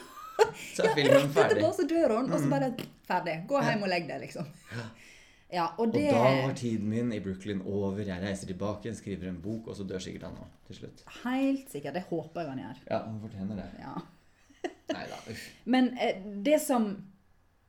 Så 0.72 0.88
er 0.88 0.94
filmen 0.96 1.12
Rett 1.20 1.36
ferdig. 1.36 1.58
etterpå 1.60 1.68
så 1.76 1.84
dør 1.92 2.16
hun, 2.16 2.32
og 2.32 2.40
så 2.40 2.48
bare 2.50 2.72
ferdig. 3.06 3.36
Gå 3.52 3.60
hjem 3.68 3.84
og 3.84 3.90
legg 3.92 4.08
deg, 4.08 4.24
liksom. 4.24 4.48
Ja, 4.72 4.88
og 5.58 5.80
Og 5.82 5.92
det 5.94 6.06
da 6.14 6.22
var 6.46 6.54
tiden 6.54 6.88
min 6.88 7.12
i 7.12 7.20
Brooklyn 7.20 7.62
over. 7.66 8.02
Jeg 8.06 8.22
reiser 8.22 8.46
tilbake, 8.46 8.94
skriver 8.94 9.28
en 9.28 9.40
bok, 9.42 9.66
og 9.68 9.76
så 9.76 9.84
dør 9.84 10.02
sikkert 10.02 10.28
han 10.28 10.38
òg 10.38 10.68
til 10.68 10.78
slutt. 10.78 11.02
Helt 11.24 11.72
sikkert. 11.72 11.96
Det 11.98 12.04
håper 12.10 12.40
jeg 12.40 12.50
han 12.50 12.62
gjør. 12.64 12.82
Ja, 12.90 13.00
han 13.06 13.20
fortjener 13.24 13.58
det. 13.58 13.68
Ja. 13.80 13.94
Neida. 14.94 15.18
Men 15.64 15.90
eh, 15.98 16.22
det 16.46 16.60
som 16.62 16.90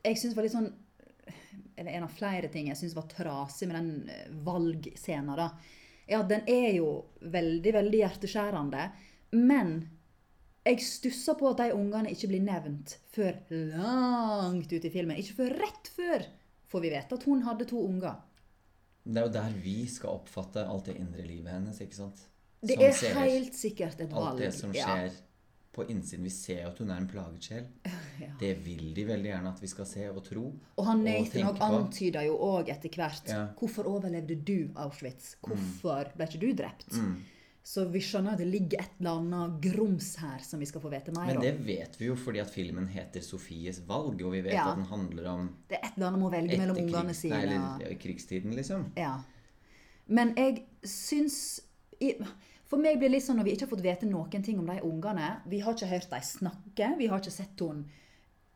jeg 0.03 0.19
syns 0.19 0.35
var 0.37 0.45
litt 0.45 0.55
sånn 0.55 0.71
Eller 1.77 1.95
en 1.97 2.05
av 2.05 2.13
flere 2.13 2.49
ting 2.53 2.67
jeg 2.69 2.77
syns 2.77 2.95
var 2.97 3.07
trasig 3.09 3.69
med 3.69 3.77
den 3.79 4.11
eh, 4.13 4.27
valgscenen, 4.45 5.33
da, 5.39 5.47
er 6.05 6.19
at 6.19 6.29
den 6.29 6.45
er 6.49 6.75
jo 6.75 6.91
veldig, 7.21 7.73
veldig 7.79 8.03
hjerteskjærende. 8.03 8.85
Men 9.39 9.73
jeg 10.67 10.83
stusser 10.85 11.37
på 11.39 11.49
at 11.49 11.63
de 11.63 11.73
ungene 11.73 12.11
ikke 12.13 12.29
blir 12.29 12.43
nevnt 12.45 12.99
før 13.15 13.39
langt 13.49 14.69
ut 14.69 14.85
i 14.85 14.93
filmen. 14.93 15.17
Ikke 15.17 15.39
før 15.39 15.57
rett 15.63 15.89
før 15.95 16.27
får 16.71 16.83
vi 16.85 16.91
vet 16.93 17.11
at 17.17 17.23
hun 17.27 17.41
hadde 17.47 17.67
to 17.69 17.81
unger. 17.87 18.19
Det 19.03 19.17
er 19.17 19.25
jo 19.27 19.33
der 19.33 19.55
vi 19.63 19.77
skal 19.89 20.09
oppfatte 20.21 20.63
alt 20.69 20.85
det 20.91 20.95
indre 21.01 21.25
livet 21.25 21.51
hennes, 21.51 21.79
ikke 21.81 21.97
sant? 21.97 22.19
Det 22.61 22.77
er 22.77 22.91
ser, 22.93 23.17
helt 23.17 23.55
sikkert 23.57 23.99
et 24.03 24.11
valg. 24.13 24.35
Alt 24.35 24.43
det 24.43 24.51
som 24.53 24.73
Ja. 24.77 24.85
skjer 24.85 25.15
på 25.73 25.85
innsiden. 25.89 26.23
Vi 26.27 26.29
ser 26.29 26.67
at 26.67 26.77
hun 26.77 26.91
er 26.91 26.97
en 27.01 27.07
plaget 27.09 27.41
sjel. 27.47 27.65
Ja. 28.21 28.27
Det 28.37 28.51
vil 28.61 28.91
de 28.93 29.03
veldig 29.07 29.31
gjerne 29.31 29.49
at 29.49 29.61
vi 29.63 29.67
skal 29.71 29.85
se 29.89 30.03
og 30.11 30.19
tro. 30.27 30.43
Og 30.77 30.85
han 30.85 30.99
Nathan 31.03 31.47
og 31.47 31.61
antyder 31.65 32.27
jo 32.27 32.35
òg 32.37 32.69
etter 32.69 32.93
hvert 32.93 33.31
Ja. 33.31 33.47
Hvorfor 33.57 33.87
overlevde 33.89 34.35
du 34.45 34.69
Auschwitz? 34.75 35.35
Hvorfor 35.41 36.11
ble 36.15 36.27
ikke 36.27 36.41
du 36.43 36.51
drept? 36.53 36.91
Mm. 36.93 37.15
Så 37.63 37.83
vi 37.93 37.99
skjønner 38.01 38.33
at 38.33 38.41
det 38.41 38.47
ligger 38.49 38.81
et 38.81 38.95
eller 38.99 39.19
annet 39.19 39.57
grums 39.61 40.15
her 40.17 40.41
som 40.41 40.59
vi 40.59 40.65
skal 40.65 40.81
få 40.81 40.89
vite 40.89 41.13
mer 41.13 41.21
om. 41.21 41.27
Men 41.27 41.37
om. 41.37 41.43
det 41.45 41.53
vet 41.65 41.99
vi 41.99 42.07
jo 42.07 42.15
fordi 42.17 42.41
at 42.41 42.49
filmen 42.49 42.87
heter 42.89 43.21
'Sofies 43.21 43.83
valg', 43.85 44.23
og 44.25 44.31
vi 44.31 44.41
vet 44.41 44.53
Ja. 44.53 44.71
at 44.71 44.77
den 44.77 44.85
handler 44.85 45.27
om 45.29 45.49
Det 45.69 45.77
er 45.77 45.87
et 45.87 45.93
eller 45.97 46.07
annet 46.07 46.19
med 46.19 46.27
å 46.27 46.31
velge 46.31 46.57
mellom 46.57 46.77
ungene 46.77 47.13
sine. 47.13 47.45
nei, 47.45 47.53
eller, 47.53 47.95
krigstiden, 47.95 48.55
liksom. 48.55 48.91
Ja. 48.97 49.21
Men 50.07 50.33
jeg 50.35 50.65
syns 50.83 51.61
For 52.65 52.77
meg 52.77 52.97
blir 52.97 53.09
det 53.09 53.11
litt 53.11 53.23
sånn 53.23 53.37
når 53.37 53.43
vi 53.43 53.51
ikke 53.51 53.67
har 53.67 53.77
fått 53.77 53.83
vite 53.83 54.07
noen 54.09 54.43
ting 54.43 54.57
om 54.57 54.65
de 54.65 54.79
ungene 54.81 55.41
Vi 55.45 55.59
har 55.59 55.73
ikke 55.73 55.87
hørt 55.87 56.09
dem 56.09 56.21
snakke, 56.21 56.97
vi 56.97 57.07
har 57.07 57.19
ikke 57.19 57.31
sett 57.31 57.59
henne 57.59 57.85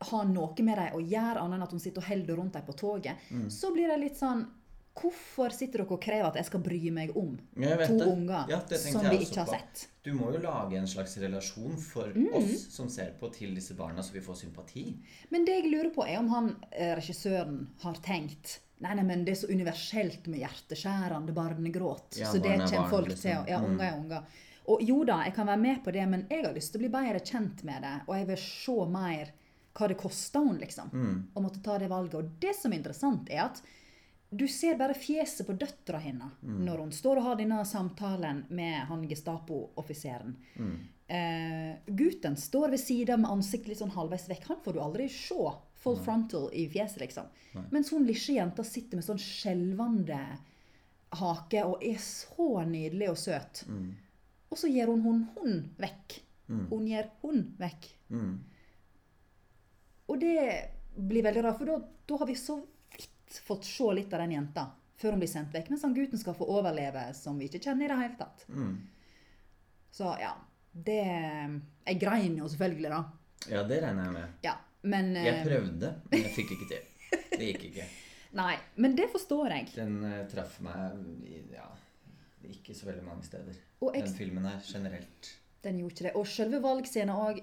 ha 0.02 0.24
noe 0.24 0.64
med 0.64 0.78
dem 0.78 0.94
å 0.94 1.00
gjøre, 1.00 1.42
annet 1.42 1.56
enn 1.56 1.64
at 1.64 1.72
hun 1.72 1.80
sitter 1.80 2.02
og 2.02 2.08
holder 2.10 2.36
rundt 2.36 2.54
dem 2.54 2.66
på 2.68 2.76
toget. 2.76 3.16
Mm. 3.32 3.50
Så 3.50 3.72
blir 3.74 3.88
det 3.88 4.00
litt 4.00 4.18
sånn 4.18 4.46
Hvorfor 4.96 5.52
sitter 5.52 5.82
dere 5.84 5.92
og 5.92 6.02
krever 6.02 6.28
at 6.30 6.36
jeg 6.40 6.46
skal 6.46 6.62
bry 6.64 6.80
meg 6.96 7.10
om 7.20 7.34
to 7.36 7.62
det. 7.98 8.08
unger 8.08 8.46
Ja, 8.50 8.60
som 8.80 9.02
vi 9.10 9.18
ikke 9.26 9.44
har 9.44 9.50
sett? 9.52 9.88
Du 10.06 10.14
må 10.14 10.32
jo 10.32 10.40
lage 10.40 10.78
en 10.80 10.88
slags 10.88 11.18
relasjon 11.18 11.76
for 11.78 12.08
Mm. 12.16 12.30
oss 12.34 12.68
som 12.74 12.88
ser 12.90 13.12
på, 13.20 13.30
til 13.34 13.54
disse 13.56 13.74
barna, 13.76 14.02
så 14.02 14.14
vi 14.14 14.22
får 14.22 14.36
sympati. 14.46 14.98
Men 15.32 15.44
det 15.46 15.58
jeg 15.64 15.72
lurer 15.72 15.90
på, 15.94 16.08
er 16.08 16.18
om 16.20 16.30
han 16.30 16.56
eh, 16.72 16.96
regissøren 16.96 17.68
har 17.82 17.94
tenkt 18.02 18.60
Nei, 18.82 18.94
nei, 18.94 19.04
men 19.04 19.24
det 19.24 19.32
er 19.32 19.36
så 19.40 19.48
universelt 19.48 20.26
med 20.28 20.42
hjerteskjærende 20.42 21.32
barnegråt. 21.34 22.18
Ja, 22.20 22.28
så 22.28 22.42
det 22.44 22.52
er 22.52 22.66
kommer 22.68 22.90
folk 22.90 23.08
liksom. 23.08 23.22
til 23.46 23.52
Ja, 23.54 23.60
Mm. 23.62 23.66
unger 23.72 23.86
er 23.86 23.98
unger. 24.00 24.24
Og 24.68 24.82
jo 24.82 25.04
da, 25.06 25.24
jeg 25.24 25.34
kan 25.34 25.48
være 25.48 25.58
med 25.62 25.84
på 25.84 25.94
det, 25.94 26.08
men 26.10 26.28
jeg 26.30 26.44
har 26.44 26.54
lyst 26.54 26.72
til 26.74 26.80
å 26.82 26.84
bli 26.84 26.90
bedre 26.90 27.20
kjent 27.24 27.64
med 27.64 27.82
det. 27.84 28.02
Og 28.08 28.16
jeg 28.18 28.28
vil 28.28 28.38
se 28.38 28.86
mer 28.92 29.32
hva 29.76 29.88
det 29.88 29.98
koster 29.98 30.40
henne, 30.44 30.60
liksom. 30.60 30.90
Mm. 30.92 31.24
Å 31.36 31.42
måtte 31.42 31.64
ta 31.64 31.78
det 31.78 31.88
valget. 31.90 32.16
Og 32.16 32.30
det 32.40 32.54
som 32.56 32.72
er 32.74 32.78
interessant, 32.78 33.30
er 33.30 33.46
at 33.46 33.62
du 34.30 34.48
ser 34.48 34.76
bare 34.76 34.94
fjeset 34.94 35.48
på 35.48 35.54
døtra 35.54 36.00
hennes 36.02 36.32
Mm. 36.42 36.66
når 36.66 36.78
hun 36.78 36.92
står 36.92 37.18
og 37.18 37.24
har 37.24 37.36
denne 37.36 37.66
samtalen 37.66 38.46
med 38.50 38.86
han 38.88 39.08
Gestapo-offiseren. 39.08 40.36
Mm. 40.58 40.76
Eh, 41.08 41.76
gutten 41.86 42.36
står 42.36 42.70
ved 42.70 42.80
sida 42.80 43.18
med 43.18 43.30
ansiktet 43.30 43.68
litt 43.68 43.80
sånn 43.80 43.94
halvveis 43.94 44.28
vekk. 44.30 44.48
Han 44.48 44.62
får 44.64 44.74
du 44.74 44.80
aldri 44.80 45.10
se 45.10 45.52
full 45.76 45.98
frontal 46.02 46.50
i 46.54 46.68
fjeset, 46.70 47.00
liksom. 47.00 47.26
Mens 47.72 47.92
hun 47.92 48.06
lille 48.06 48.36
jenta 48.40 48.64
sitter 48.64 48.98
med 48.98 49.06
sånn 49.06 49.22
skjelvende 49.22 50.20
hake 51.16 51.64
og 51.64 51.84
er 51.84 52.00
så 52.02 52.66
nydelig 52.66 53.10
og 53.10 53.18
søt. 53.18 53.64
Mm. 53.70 53.94
Og 54.50 54.58
så 54.58 54.68
gir 54.72 54.88
hun 54.88 55.02
hun 55.02 55.28
hun 55.36 55.70
vekk. 55.78 56.22
Hun 56.48 56.88
gir 56.88 57.10
hun 57.22 57.56
vekk. 57.60 57.88
Mm. 58.10 58.40
Og 60.08 60.20
det 60.22 60.72
blir 60.96 61.26
veldig 61.26 61.44
rart, 61.44 61.58
for 61.58 61.66
da, 61.66 62.18
har 62.18 62.28
vi 62.30 62.36
så 62.40 62.60
fått 63.46 63.68
se 63.68 63.88
litt 63.96 64.14
av 64.14 64.24
den 64.24 64.36
jenta 64.38 64.70
før 64.96 65.16
hun 65.16 65.22
blir 65.24 65.32
sendt 65.32 65.54
vekk. 65.56 65.72
Mens 65.74 65.84
han 65.84 65.96
gutten 65.96 66.22
skal 66.22 66.38
få 66.38 66.48
overleve 66.58 67.08
som 67.18 67.40
vi 67.40 67.50
ikke 67.50 67.64
kjenner 67.68 67.88
i 67.88 67.92
det 67.92 68.00
hele 68.02 68.20
tatt. 68.20 68.46
Mm. 68.50 68.76
Så 69.96 70.16
ja, 70.20 70.34
det 70.76 71.02
Jeg 71.86 72.00
grein 72.02 72.38
jo 72.40 72.50
selvfølgelig, 72.52 72.92
da. 72.92 73.04
Ja, 73.52 73.62
det 73.68 73.82
regner 73.84 74.10
jeg 74.10 74.16
med. 74.16 74.40
Ja, 74.44 74.56
men 74.88 75.14
eh, 75.16 75.30
Jeg 75.30 75.46
prøvde, 75.46 75.94
men 76.12 76.26
jeg 76.26 76.34
fikk 76.36 76.56
ikke 76.58 76.68
til. 76.72 76.92
Det 77.36 77.48
gikk 77.52 77.70
ikke. 77.70 77.88
Nei, 78.42 78.56
men 78.84 78.96
det 78.98 79.08
forstår 79.14 79.54
jeg. 79.54 79.70
Den 79.78 80.00
uh, 80.04 80.22
traff 80.28 80.58
meg 80.66 80.98
ja, 81.54 81.70
ikke 82.52 82.76
så 82.76 82.90
veldig 82.90 83.06
mange 83.06 83.24
steder. 83.28 83.60
Den 83.86 84.16
filmen 84.18 84.48
her 84.50 84.60
generelt. 84.66 85.30
den 85.64 85.80
gjorde 85.80 85.96
ikke 85.96 86.08
det. 86.10 86.16
Og 86.20 86.28
selve 86.28 86.60
valgscenen 86.64 87.14
òg 87.16 87.40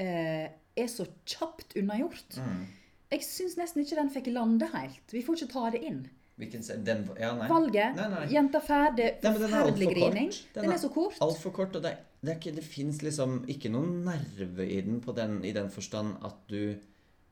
eh, 0.00 0.48
er 0.50 0.88
så 0.90 1.06
kjapt 1.28 1.76
unnagjort. 1.78 2.40
Mm. 2.42 2.64
Jeg 3.10 3.22
syns 3.22 3.56
nesten 3.56 3.84
ikke 3.84 3.96
den 4.00 4.10
fikk 4.10 4.32
lande 4.34 4.66
helt. 4.72 5.12
Vi 5.12 5.22
får 5.22 5.36
ikke 5.42 5.52
ta 5.52 5.70
det 5.70 5.82
inn. 5.86 6.06
Den, 6.36 7.06
ja, 7.16 7.30
nei. 7.32 7.46
Valget. 7.48 7.94
Nei, 7.96 8.08
nei. 8.12 8.24
Jenta 8.28 8.60
ferdig. 8.60 9.06
Er 9.24 9.36
Forferdelig 9.38 9.86
grining. 9.94 10.28
Den 10.52 10.64
Den, 10.66 10.70
er 10.70 10.74
er 10.74 10.82
så 10.82 10.90
kort. 10.92 11.16
Altfor 11.24 11.54
kort. 11.56 11.76
Og 11.78 11.82
det, 11.86 11.94
det, 12.20 12.28
er 12.34 12.36
ikke, 12.36 12.52
det 12.58 12.64
fins 12.66 13.00
liksom 13.06 13.38
ikke 13.48 13.70
noen 13.72 14.02
nerve 14.04 14.66
i 14.68 14.80
den, 14.84 14.98
på 15.00 15.14
den 15.16 15.38
i 15.48 15.54
den 15.56 15.70
forstand 15.72 16.18
at 16.26 16.42
du 16.50 16.76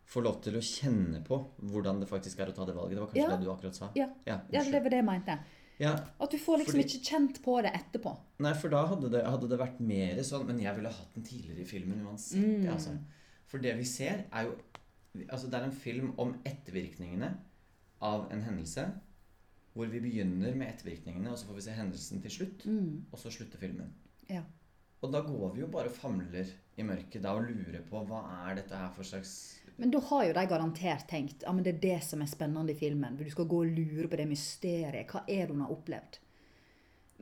får 0.08 0.24
lov 0.24 0.38
til 0.44 0.56
å 0.56 0.62
kjenne 0.64 1.20
på 1.26 1.36
hvordan 1.68 2.00
det 2.00 2.08
faktisk 2.08 2.40
er 2.40 2.52
å 2.52 2.56
ta 2.56 2.64
det 2.68 2.76
valget. 2.76 2.96
Det 2.96 3.02
var 3.04 3.12
kanskje 3.12 3.26
Ja. 3.28 3.36
det 3.36 3.44
du 3.44 3.52
akkurat 3.52 3.76
sa? 3.76 3.90
Ja, 3.98 4.08
Ja, 4.28 4.40
ja, 4.52 4.62
det 4.64 4.80
var 4.84 4.90
det 4.92 5.00
jeg 5.02 5.04
mente. 5.10 5.38
ja, 5.80 5.92
At 6.20 6.30
du 6.30 6.38
får 6.38 6.58
liksom 6.62 6.72
Fordi- 6.80 6.84
ikke 6.84 7.04
kjent 7.10 7.42
på 7.42 7.62
det 7.62 7.72
etterpå. 7.74 8.16
Nei, 8.38 8.52
for 8.54 8.68
da 8.68 8.86
hadde 8.86 9.10
det, 9.10 9.24
hadde 9.26 9.48
det 9.48 9.58
vært 9.58 9.80
mer 9.80 10.16
sånn 10.22 10.46
Men 10.46 10.60
jeg 10.60 10.76
ville 10.76 10.88
hatt 10.88 11.14
den 11.14 11.24
tidligere 11.24 11.60
i 11.60 11.64
filmen 11.64 12.06
uansett. 12.06 12.38
Mm. 12.40 12.72
Altså. 12.72 12.98
For 13.46 13.58
det 13.58 13.76
vi 13.76 13.84
ser, 13.84 14.24
er 14.32 14.44
jo 14.44 14.54
Altså, 15.28 15.48
det 15.48 15.58
er 15.58 15.68
en 15.68 15.76
film 15.84 16.12
om 16.18 16.34
ettervirkningene 16.46 17.30
av 18.04 18.26
en 18.34 18.42
hendelse. 18.42 18.88
Hvor 19.74 19.90
vi 19.90 20.00
begynner 20.02 20.54
med 20.54 20.68
ettervirkningene, 20.70 21.32
og 21.32 21.38
så 21.38 21.48
får 21.48 21.58
vi 21.58 21.64
se 21.64 21.72
hendelsen 21.74 22.20
til 22.22 22.30
slutt. 22.30 22.66
Mm. 22.70 23.06
Og 23.10 23.18
så 23.18 23.32
slutter 23.34 23.58
filmen. 23.58 23.90
Ja. 24.30 24.44
Og 25.04 25.10
da 25.12 25.20
går 25.20 25.50
vi 25.54 25.64
jo 25.64 25.68
bare 25.68 25.90
og 25.90 25.96
famler 25.96 26.48
i 26.80 26.86
mørket 26.86 27.22
da 27.22 27.34
og 27.36 27.48
lurer 27.48 27.82
på 27.86 28.00
hva 28.08 28.22
er 28.46 28.60
dette 28.60 28.78
her 28.78 28.92
for 28.94 29.06
slags 29.06 29.32
Men 29.76 29.90
da 29.92 30.00
har 30.08 30.22
jo 30.24 30.36
de 30.38 30.44
garantert 30.48 31.04
tenkt 31.10 31.44
ja, 31.44 31.52
men 31.52 31.66
det 31.66 31.74
er 31.74 31.82
det 31.82 31.98
som 32.06 32.22
er 32.24 32.30
spennende 32.30 32.72
i 32.72 32.78
filmen. 32.78 33.18
Du 33.18 33.26
skal 33.30 33.48
gå 33.50 33.60
og 33.66 33.74
lure 33.74 34.08
på 34.08 34.20
det 34.20 34.28
mysteriet. 34.30 35.10
Hva 35.10 35.26
er 35.26 35.44
det 35.44 35.52
hun 35.52 35.64
har 35.66 35.74
opplevd? 35.74 36.20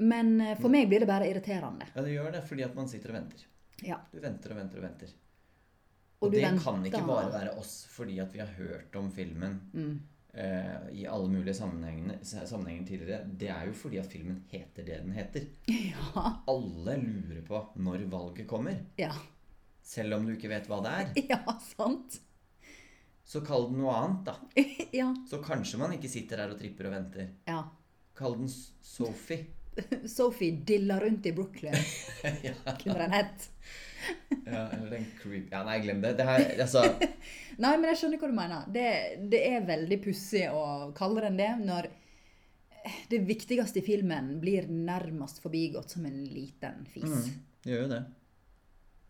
Men 0.02 0.36
eh, 0.40 0.54
for 0.60 0.72
meg 0.72 0.86
blir 0.88 1.02
det 1.02 1.10
bare 1.10 1.26
irriterende. 1.28 1.88
Ja, 1.94 2.04
det 2.04 2.14
gjør 2.14 2.30
det 2.36 2.44
fordi 2.48 2.64
at 2.68 2.76
man 2.78 2.88
sitter 2.88 3.12
og 3.12 3.18
venter. 3.18 3.48
Ja. 3.82 3.98
Du 4.12 4.20
venter 4.22 4.54
og 4.54 4.60
venter 4.62 4.80
og 4.80 4.86
venter. 4.86 5.16
Og 6.22 6.28
Og, 6.28 6.32
det 6.32 6.44
venter- 6.44 6.62
kan 6.64 6.84
ikke 6.86 7.02
bare 7.06 7.32
være 7.34 7.52
oss 7.58 7.72
fordi 7.90 8.18
at 8.22 8.32
vi 8.32 8.38
har 8.38 8.46
hørt 8.56 8.94
om 8.96 9.10
filmen 9.12 9.56
Mm. 9.74 10.00
uh, 10.38 10.86
i 10.94 11.04
alle 11.04 11.28
mulige 11.28 11.54
sammenhenger, 11.54 12.18
tidligere. 12.86 13.26
Det 13.38 13.48
er 13.50 13.66
jo 13.66 13.72
fordi 13.74 13.98
at 13.98 14.06
filmen 14.06 14.44
heter 14.48 14.84
det 14.86 15.00
den 15.02 15.12
heter. 15.12 15.46
Ja. 16.14 16.36
Alle 16.48 16.96
lurer 17.02 17.42
på 17.46 17.62
når 17.76 18.06
valget 18.08 18.46
kommer. 18.48 18.76
Ja. 18.98 19.10
Selv 19.82 20.14
om 20.14 20.26
du 20.26 20.32
ikke 20.36 20.48
vet 20.48 20.68
hva 20.70 20.80
det 20.82 20.92
er. 20.92 21.12
Ja, 21.34 21.58
sant? 21.76 22.20
Så 23.24 23.40
kall 23.46 23.68
den 23.70 23.78
noe 23.82 23.92
annet, 23.94 24.24
da. 24.24 24.34
Ja. 24.92 25.10
Så 25.28 25.42
kanskje 25.42 25.78
man 25.78 25.92
ikke 25.98 26.08
sitter 26.10 26.38
her 26.38 26.50
og 26.54 26.58
tripper 26.60 26.86
og 26.86 26.92
venter. 26.92 27.28
Ja. 27.48 27.64
Kall 28.14 28.38
den 28.38 28.48
Sophie. 28.48 29.46
Sophie 30.06 30.52
dilla 30.68 30.98
rundt 31.00 31.24
i 31.26 31.32
Brooklyn, 31.32 31.72
ja, 32.44 32.52
kunne 32.76 32.98
den 32.98 33.14
hett. 33.16 33.46
Ja, 34.46 34.62
eller 34.76 34.90
den 34.90 35.04
creep... 35.20 35.50
Ja, 35.52 35.62
nei, 35.66 35.78
glem 35.84 36.00
det. 36.02 36.14
Det 36.18 36.26
her, 36.26 36.44
altså 36.64 36.84
Nei, 37.62 37.72
men 37.76 37.88
jeg 37.90 38.00
skjønner 38.00 38.22
hva 38.22 38.30
du 38.30 38.36
mener. 38.36 38.70
Det, 38.74 38.86
det 39.32 39.42
er 39.50 39.68
veldig 39.68 39.98
pussig 40.04 40.46
å 40.50 40.64
kalle 40.96 41.26
den 41.26 41.38
det 41.40 41.50
når 41.62 41.90
det 43.12 43.20
viktigste 43.28 43.78
i 43.78 43.84
filmen 43.86 44.34
blir 44.42 44.66
nærmest 44.66 45.38
forbigått 45.42 45.94
som 45.94 46.06
en 46.08 46.18
liten 46.26 46.82
fis. 46.90 47.06
mm, 47.06 47.44
det 47.62 47.74
gjør 47.74 47.84
jo 47.84 47.92
det. 47.92 48.02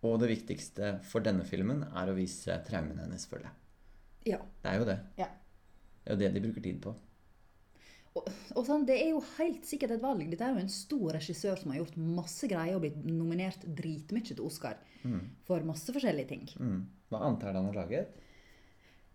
Og 0.02 0.18
det 0.18 0.32
viktigste 0.32 0.96
for 1.06 1.24
denne 1.24 1.46
filmen 1.48 1.84
er 1.86 2.10
å 2.10 2.16
vise 2.16 2.58
traumene 2.66 3.06
hennes, 3.06 3.24
føler 3.30 3.48
jeg. 3.48 3.58
Ja. 4.34 4.42
Det 4.62 4.70
er 4.70 4.82
jo 4.82 4.90
det. 4.90 4.98
ja. 5.22 5.30
Det 6.02 6.10
er 6.10 6.16
jo 6.16 6.20
det 6.24 6.30
de 6.34 6.42
bruker 6.42 6.64
tid 6.64 6.78
på. 6.82 6.92
Og, 8.12 8.26
og 8.58 8.66
sånn, 8.66 8.84
Det 8.88 8.98
er 9.00 9.12
jo 9.14 9.22
helt 9.38 9.64
sikkert 9.64 9.94
et 9.96 10.02
valg. 10.02 10.24
Dette 10.28 10.44
er 10.44 10.52
jo 10.52 10.60
en 10.60 10.72
stor 10.72 11.14
regissør 11.16 11.56
som 11.60 11.72
har 11.72 11.80
gjort 11.80 11.96
masse 11.96 12.48
greier 12.50 12.76
og 12.76 12.84
blitt 12.84 12.98
nominert 13.08 13.64
dritmye 13.64 14.26
til 14.28 14.42
Oscar 14.44 14.76
for 15.48 15.64
masse 15.66 15.92
forskjellige 15.94 16.28
ting. 16.28 16.44
Mm. 16.60 16.82
Hva 17.10 17.22
annet 17.26 17.46
er 17.46 17.54
det 17.54 17.62
han 17.62 17.70
har 17.70 17.80
laget? 17.80 18.20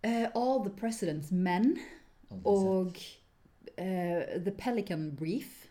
Uh, 0.06 0.26
All 0.38 0.64
the 0.66 0.74
President's 0.74 1.32
Men 1.34 1.78
og 2.44 2.98
uh, 2.98 4.22
The 4.44 4.54
Pelican 4.58 5.12
Brief. 5.16 5.64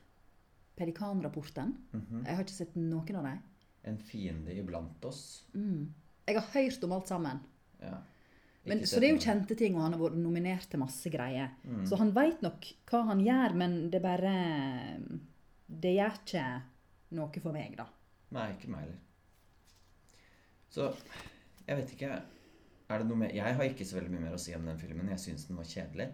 Pelikanrapporten. 0.76 1.74
Mhm. 1.92 2.24
Jeg 2.26 2.36
har 2.36 2.44
ikke 2.44 2.52
sett 2.52 2.74
noen 2.76 3.16
av 3.16 3.24
dem. 3.24 3.38
En 3.86 3.98
fiende 3.98 4.52
iblant 4.52 5.04
oss. 5.08 5.44
Jeg 5.54 6.36
har 6.36 6.48
hørt 6.52 6.84
om 6.84 6.92
alt 6.92 7.08
sammen. 7.08 7.40
Ja. 7.80 8.00
Men, 8.66 8.82
så 8.86 9.00
det 9.00 9.08
er 9.08 9.14
jo 9.14 9.22
kjente 9.22 9.56
ting, 9.58 9.76
og 9.76 9.84
han 9.84 9.94
har 9.94 10.00
vært 10.00 10.18
nominert 10.18 10.66
til 10.70 10.82
masse 10.82 11.10
greier. 11.12 11.52
Mm. 11.62 11.84
Så 11.86 11.98
han 12.00 12.12
veit 12.16 12.42
nok 12.42 12.66
hva 12.90 13.02
han 13.12 13.22
gjør, 13.22 13.54
men 13.62 13.76
det 13.92 14.02
bare 14.04 14.36
Det 15.66 15.92
gjør 15.94 16.20
ikke 16.22 16.46
noe 17.16 17.42
for 17.42 17.54
meg, 17.54 17.76
da. 17.78 17.86
Nei, 18.34 18.48
ikke 18.56 18.70
meg 18.72 18.86
heller. 18.86 19.02
Så 20.76 20.90
jeg 21.66 21.78
vet 21.78 21.92
ikke 21.94 22.08
Er 22.90 23.00
det 23.00 23.06
noe 23.08 23.18
mer 23.20 23.30
Jeg 23.34 23.54
har 23.56 23.68
ikke 23.70 23.86
så 23.86 23.96
veldig 23.96 24.12
mye 24.12 24.24
mer 24.26 24.34
å 24.36 24.40
si 24.40 24.54
om 24.56 24.66
den 24.66 24.80
filmen. 24.80 25.12
Jeg 25.14 25.22
syns 25.22 25.46
den 25.48 25.58
var 25.60 25.68
kjedelig. 25.70 26.08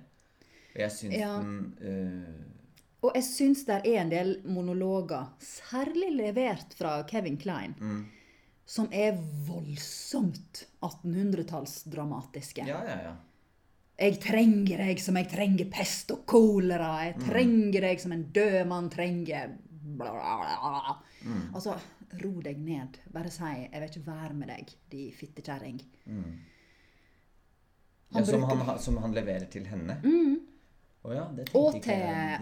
Og 0.72 0.80
jeg 0.84 0.96
syns 0.98 1.16
Ja. 1.18 1.36
den 1.40 1.56
uh... 1.80 2.58
Og 3.02 3.16
jeg 3.18 3.26
syns 3.26 3.64
det 3.66 3.80
er 3.82 3.96
en 3.98 4.10
del 4.12 4.36
monologer, 4.46 5.32
særlig 5.42 6.12
levert 6.14 6.76
fra 6.78 7.00
Kevin 7.08 7.34
Klein, 7.36 7.74
mm. 7.74 8.02
Som 8.66 8.88
er 8.92 9.12
voldsomt 9.46 10.66
1800-tallsdramatiske. 10.82 12.64
Ja, 12.66 12.82
ja, 12.86 12.96
ja. 13.02 13.16
Jeg 14.02 14.18
trenger 14.22 14.78
deg 14.86 15.00
som 15.02 15.16
jeg 15.20 15.28
trenger 15.30 15.68
pest 15.70 16.10
og 16.14 16.24
kolera. 16.26 17.04
Jeg 17.04 17.16
Mm. 17.18 17.26
trenger 17.28 17.80
deg 17.80 18.00
som 18.00 18.12
en 18.12 18.24
død 18.32 18.66
mann 18.66 18.88
trenger 18.90 19.52
bla, 19.70 20.10
bla, 20.10 20.36
bla. 20.62 20.96
Mm. 21.24 21.54
Altså, 21.54 21.76
ro 22.22 22.40
deg 22.40 22.58
ned. 22.58 22.98
Bare 23.12 23.30
si 23.30 23.42
'jeg 23.44 23.70
vil 23.72 23.88
ikke 23.88 24.06
være 24.06 24.34
med 24.34 24.48
deg, 24.48 24.74
de 24.90 25.12
fittekjerring'. 25.12 25.82
Mm. 26.06 26.38
Ja 28.14 28.24
som, 28.24 28.40
bruker- 28.42 28.78
som 28.78 28.96
han 28.96 29.12
leverer 29.14 29.46
til 29.50 29.64
henne? 29.66 30.00
Mm. 30.04 30.36
Oh, 31.04 31.12
ja, 31.14 31.24
det 31.36 31.48
Og 31.54 31.82
til 31.82 31.94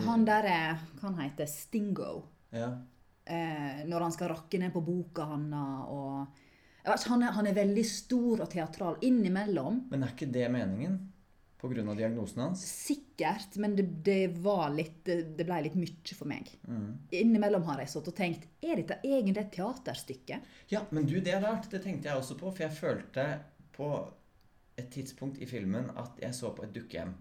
han 0.04 0.24
derre 0.26 0.78
Hva 1.00 1.00
han 1.14 1.14
heter 1.30 1.46
Stingo. 1.46 2.22
Ja. 2.52 2.70
Eh, 3.30 3.86
når 3.86 4.06
han 4.06 4.14
skal 4.14 4.32
rakke 4.32 4.58
ned 4.58 4.72
på 4.74 4.82
boka 4.82 5.28
hans 5.30 7.06
han, 7.06 7.22
han 7.22 7.46
er 7.46 7.54
veldig 7.54 7.84
stor 7.86 8.42
og 8.42 8.50
teatral 8.50 8.96
innimellom. 9.06 9.84
Men 9.92 10.02
er 10.02 10.14
ikke 10.16 10.30
det 10.32 10.48
meningen? 10.50 10.98
Av 11.60 11.96
diagnosen 11.96 12.40
hans? 12.40 12.62
Sikkert, 12.64 13.58
men 13.60 13.74
det, 13.76 13.84
det 14.00 14.30
var 14.40 14.70
litt 14.72 15.04
Det 15.04 15.44
ble 15.44 15.58
litt 15.66 15.74
mye 15.76 16.14
for 16.16 16.24
meg. 16.30 16.48
Mm. 16.64 16.94
Innimellom 17.18 17.66
har 17.68 17.82
jeg 17.82 17.92
stått 17.92 18.08
og 18.08 18.16
tenkt 18.16 18.46
Er 18.64 18.80
dette 18.80 18.96
egentlig 19.04 19.42
et 19.42 19.52
teaterstykke? 19.58 20.38
Ja, 20.72 20.86
men 20.88 21.04
du, 21.04 21.18
det 21.20 21.34
er 21.36 21.44
rart. 21.44 21.68
Det 21.68 21.82
tenkte 21.84 22.08
jeg 22.08 22.16
også 22.16 22.38
på. 22.40 22.48
For 22.54 22.64
jeg 22.64 22.78
følte 22.78 23.26
på 23.76 23.90
et 24.80 24.88
tidspunkt 24.94 25.36
i 25.44 25.50
filmen 25.50 25.92
at 26.00 26.16
jeg 26.24 26.32
så 26.38 26.54
på 26.56 26.64
et 26.64 26.72
dukkehjem. 26.72 27.12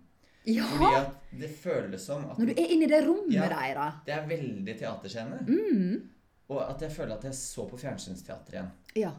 Ja! 0.50 0.66
Fordi 0.74 0.96
at 1.00 1.40
det 1.42 1.50
føles 1.62 2.06
som 2.10 2.24
at 2.32 2.38
Når 2.42 2.46
du 2.52 2.52
er 2.58 2.72
inne 2.74 2.86
i 2.88 2.92
det 2.92 3.02
rommet 3.08 3.34
Ja. 3.36 3.48
deres. 3.52 3.94
det 4.06 4.14
er 4.16 4.28
veldig 4.28 4.76
teaterscene. 4.80 5.40
Mm. 5.48 6.10
Og 6.50 6.62
at 6.70 6.82
jeg 6.82 6.92
føler 6.92 7.16
at 7.16 7.24
jeg 7.30 7.34
så 7.38 7.66
på 7.70 7.78
fjernsynsteater 7.78 8.54
igjen. 8.58 8.70
Ja. 8.96 9.12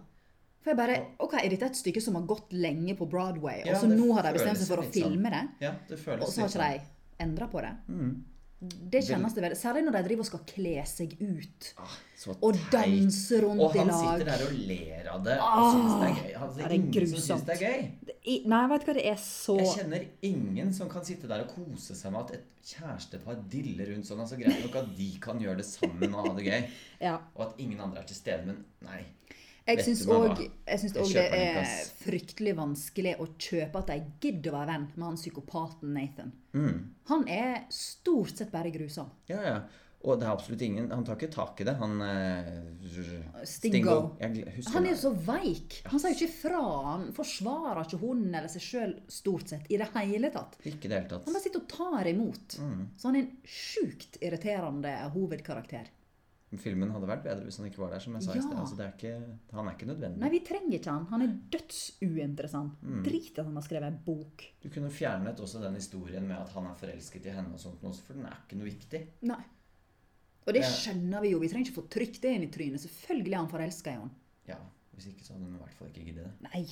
For 0.60 0.70
jeg 0.74 0.76
bare 0.76 0.96
OK, 1.24 1.34
er 1.40 1.48
dette 1.48 1.66
et 1.70 1.76
stykke 1.78 2.00
som 2.04 2.14
har 2.18 2.22
gått 2.28 2.50
lenge 2.52 2.96
på 2.98 3.06
Broadway, 3.08 3.62
Ja, 3.64 3.72
og 3.74 3.80
så 3.80 3.86
nå 3.88 4.12
har 4.16 4.22
de 4.26 4.32
bestemt 4.36 4.58
seg 4.60 4.66
for 4.68 4.82
å 4.82 4.84
sånn. 4.84 4.92
filme 4.92 5.30
det, 5.30 5.44
Ja, 5.64 5.70
det 5.88 5.98
føles 5.98 6.24
og 6.26 6.28
så 6.34 6.40
har 6.42 6.74
ikke 6.74 6.80
de 6.80 7.24
endra 7.24 7.46
på 7.48 7.60
det? 7.64 7.70
Mm. 7.88 8.24
Det 8.60 9.00
kjennes 9.06 9.32
det 9.32 9.40
veldig 9.40 9.56
Særlig 9.56 9.82
når 9.86 9.94
de 9.96 10.00
driver 10.04 10.20
og 10.20 10.26
skal 10.28 10.40
kle 10.50 10.72
seg 10.84 11.14
ut. 11.24 11.68
Ah, 11.80 11.94
Og 12.44 12.58
danse 12.72 13.38
rundt 13.40 13.62
Og 13.64 13.72
han 13.78 13.88
sitter 13.88 14.24
der 14.28 14.42
og 14.44 14.52
ler 14.68 15.06
av 15.14 15.22
det 15.24 15.36
og 15.40 15.70
synes 15.70 15.94
syns 15.94 16.02
det 16.02 16.10
er 16.10 16.18
gøy. 16.20 16.34
Han, 16.42 16.50
det 16.58 16.66
er 16.66 16.74
ingen 16.76 16.92
som 16.92 16.98
grusomt. 16.98 17.24
syns 17.24 17.46
det 17.46 17.54
er 17.56 17.62
gøy. 17.64 18.12
I- 18.34 18.42
Nei, 18.52 18.60
vet 18.68 18.84
du 18.84 18.90
hva, 18.90 18.94
det 18.98 19.06
er 19.08 19.16
så 19.24 19.56
Jeg 19.62 19.70
kjenner 19.78 20.04
ingen 20.28 20.74
som 20.76 20.90
kan 20.92 21.04
sitte 21.08 21.26
der 21.30 21.46
og 21.46 21.54
kose 21.54 21.96
seg 21.96 22.12
med 22.12 22.20
at 22.20 22.34
et 22.36 22.44
kjærestepar 22.74 23.40
diller 23.48 23.94
rundt 23.94 24.04
sånn. 24.10 24.20
Altså 24.20 24.36
Greit 24.36 24.60
nok 24.66 24.76
at 24.82 24.92
de 24.98 25.08
kan 25.24 25.40
gjøre 25.40 25.56
det 25.62 25.66
sammen 25.70 26.14
og 26.14 26.28
ha 26.28 26.34
det 26.36 26.44
gøy, 26.44 26.68
Ja. 27.08 27.16
og 27.34 27.46
at 27.48 27.54
ingen 27.64 27.80
andre 27.80 28.02
er 28.04 28.10
til 28.12 28.16
stede, 28.20 28.44
men 28.44 28.60
nei. 28.84 29.06
Jeg 29.70 29.86
syns 29.86 30.96
òg 31.00 31.12
det 31.14 31.26
er 31.26 31.74
fryktelig 32.00 32.56
vanskelig 32.58 33.16
å 33.22 33.28
kjøpe 33.34 33.82
at 33.82 33.92
de 33.92 34.00
gidder 34.22 34.52
å 34.52 34.58
være 34.58 34.72
venn 34.72 34.88
med 34.94 35.06
han 35.08 35.20
psykopaten 35.20 35.94
Nathan. 35.96 36.32
Mm. 36.56 36.80
Han 37.12 37.28
er 37.30 37.62
stort 37.74 38.36
sett 38.36 38.52
bare 38.54 38.72
grusom. 38.74 39.12
Ja, 39.30 39.44
ja. 39.44 39.60
Og 40.00 40.16
det 40.16 40.24
er 40.24 40.32
absolutt 40.32 40.62
ingen 40.64 40.86
Han 40.94 41.02
tar 41.04 41.18
ikke 41.18 41.28
tak 41.34 41.60
i 41.60 41.66
det. 41.68 41.74
Han 41.80 42.00
eh, 42.00 43.44
Stingo. 43.44 43.96
Han 44.20 44.86
er 44.86 44.94
jo 44.94 44.98
så 45.02 45.12
veik. 45.12 45.80
Han 45.90 46.00
sier 46.00 46.14
jo 46.14 46.24
ikke 46.24 46.38
fra. 46.38 46.62
Han 46.86 47.06
forsvarer 47.16 47.82
ikke 47.84 48.00
hunden 48.00 48.32
eller 48.32 48.48
seg 48.52 48.64
sjøl 48.64 48.94
stort 49.12 49.52
sett 49.52 49.68
i 49.68 49.76
det 49.80 49.90
hele 49.98 50.32
tatt. 50.32 50.56
Ikke 50.64 50.88
det 50.88 51.02
hele 51.02 51.10
tatt. 51.10 51.28
Han 51.28 51.36
bare 51.36 51.44
sitter 51.44 51.64
og 51.64 51.68
tar 51.74 52.08
imot. 52.14 52.56
Mm. 52.64 52.82
Så 52.96 53.10
han 53.10 53.18
er 53.18 53.26
en 53.26 53.56
sjukt 53.60 54.20
irriterende 54.24 54.94
hovedkarakter. 55.12 55.92
Filmen 56.58 56.90
hadde 56.90 57.06
vært 57.06 57.22
bedre 57.22 57.44
hvis 57.46 57.60
han 57.60 57.66
ikke 57.68 57.78
var 57.78 57.92
der, 57.94 58.00
som 58.02 58.14
jeg 58.16 58.24
sa 58.24 58.32
i 58.34 58.40
sted. 58.42 58.56
Altså, 58.58 58.74
det 58.74 58.86
er 58.86 58.94
ikke, 58.96 59.36
han 59.54 59.68
er 59.70 59.76
ikke 59.76 59.86
nødvendig. 59.86 60.18
Nei, 60.18 60.30
vi 60.32 60.40
trenger 60.48 60.74
ikke 60.80 60.90
han. 60.96 61.04
Han 61.12 61.22
er 61.22 61.36
dødsuinteressant. 61.54 62.80
Mm. 62.82 63.04
Drit 63.06 63.38
at 63.38 63.46
han 63.46 63.54
har 63.60 63.62
skrevet 63.68 63.86
en 63.86 64.00
bok. 64.08 64.44
Du 64.64 64.68
kunne 64.74 64.90
fjernet 64.90 65.38
også 65.44 65.62
den 65.62 65.78
historien 65.78 66.26
med 66.26 66.36
at 66.40 66.50
han 66.56 66.66
er 66.66 66.74
forelsket 66.80 67.28
i 67.30 67.34
henne, 67.36 67.54
og 67.54 67.62
sånt, 67.62 67.84
også, 67.86 68.02
for 68.08 68.18
den 68.18 68.26
er 68.26 68.34
ikke 68.42 68.58
noe 68.58 68.66
viktig. 68.70 69.02
Nei. 69.30 69.38
Og 70.46 70.54
det 70.56 70.64
skjønner 70.66 71.22
vi 71.22 71.30
jo. 71.36 71.38
Vi 71.38 71.52
trenger 71.52 71.68
ikke 71.70 71.78
få 71.78 71.86
trykt 71.92 72.18
det 72.24 72.34
inn 72.34 72.48
i 72.48 72.50
trynet. 72.50 72.82
Selvfølgelig 72.82 73.36
er 73.36 73.42
han 73.44 73.52
forelska 73.52 73.92
i 73.92 73.98
henne. 74.00 74.10
Ja, 74.50 74.58
Hvis 74.96 75.06
ikke 75.12 75.24
så 75.24 75.32
hadde 75.36 75.46
hun 75.46 75.54
i 75.54 75.62
hvert 75.62 75.78
fall 75.78 75.88
ikke 75.92 76.04
giddet 76.10 76.26
det. 76.26 76.32
Nei. 76.50 76.64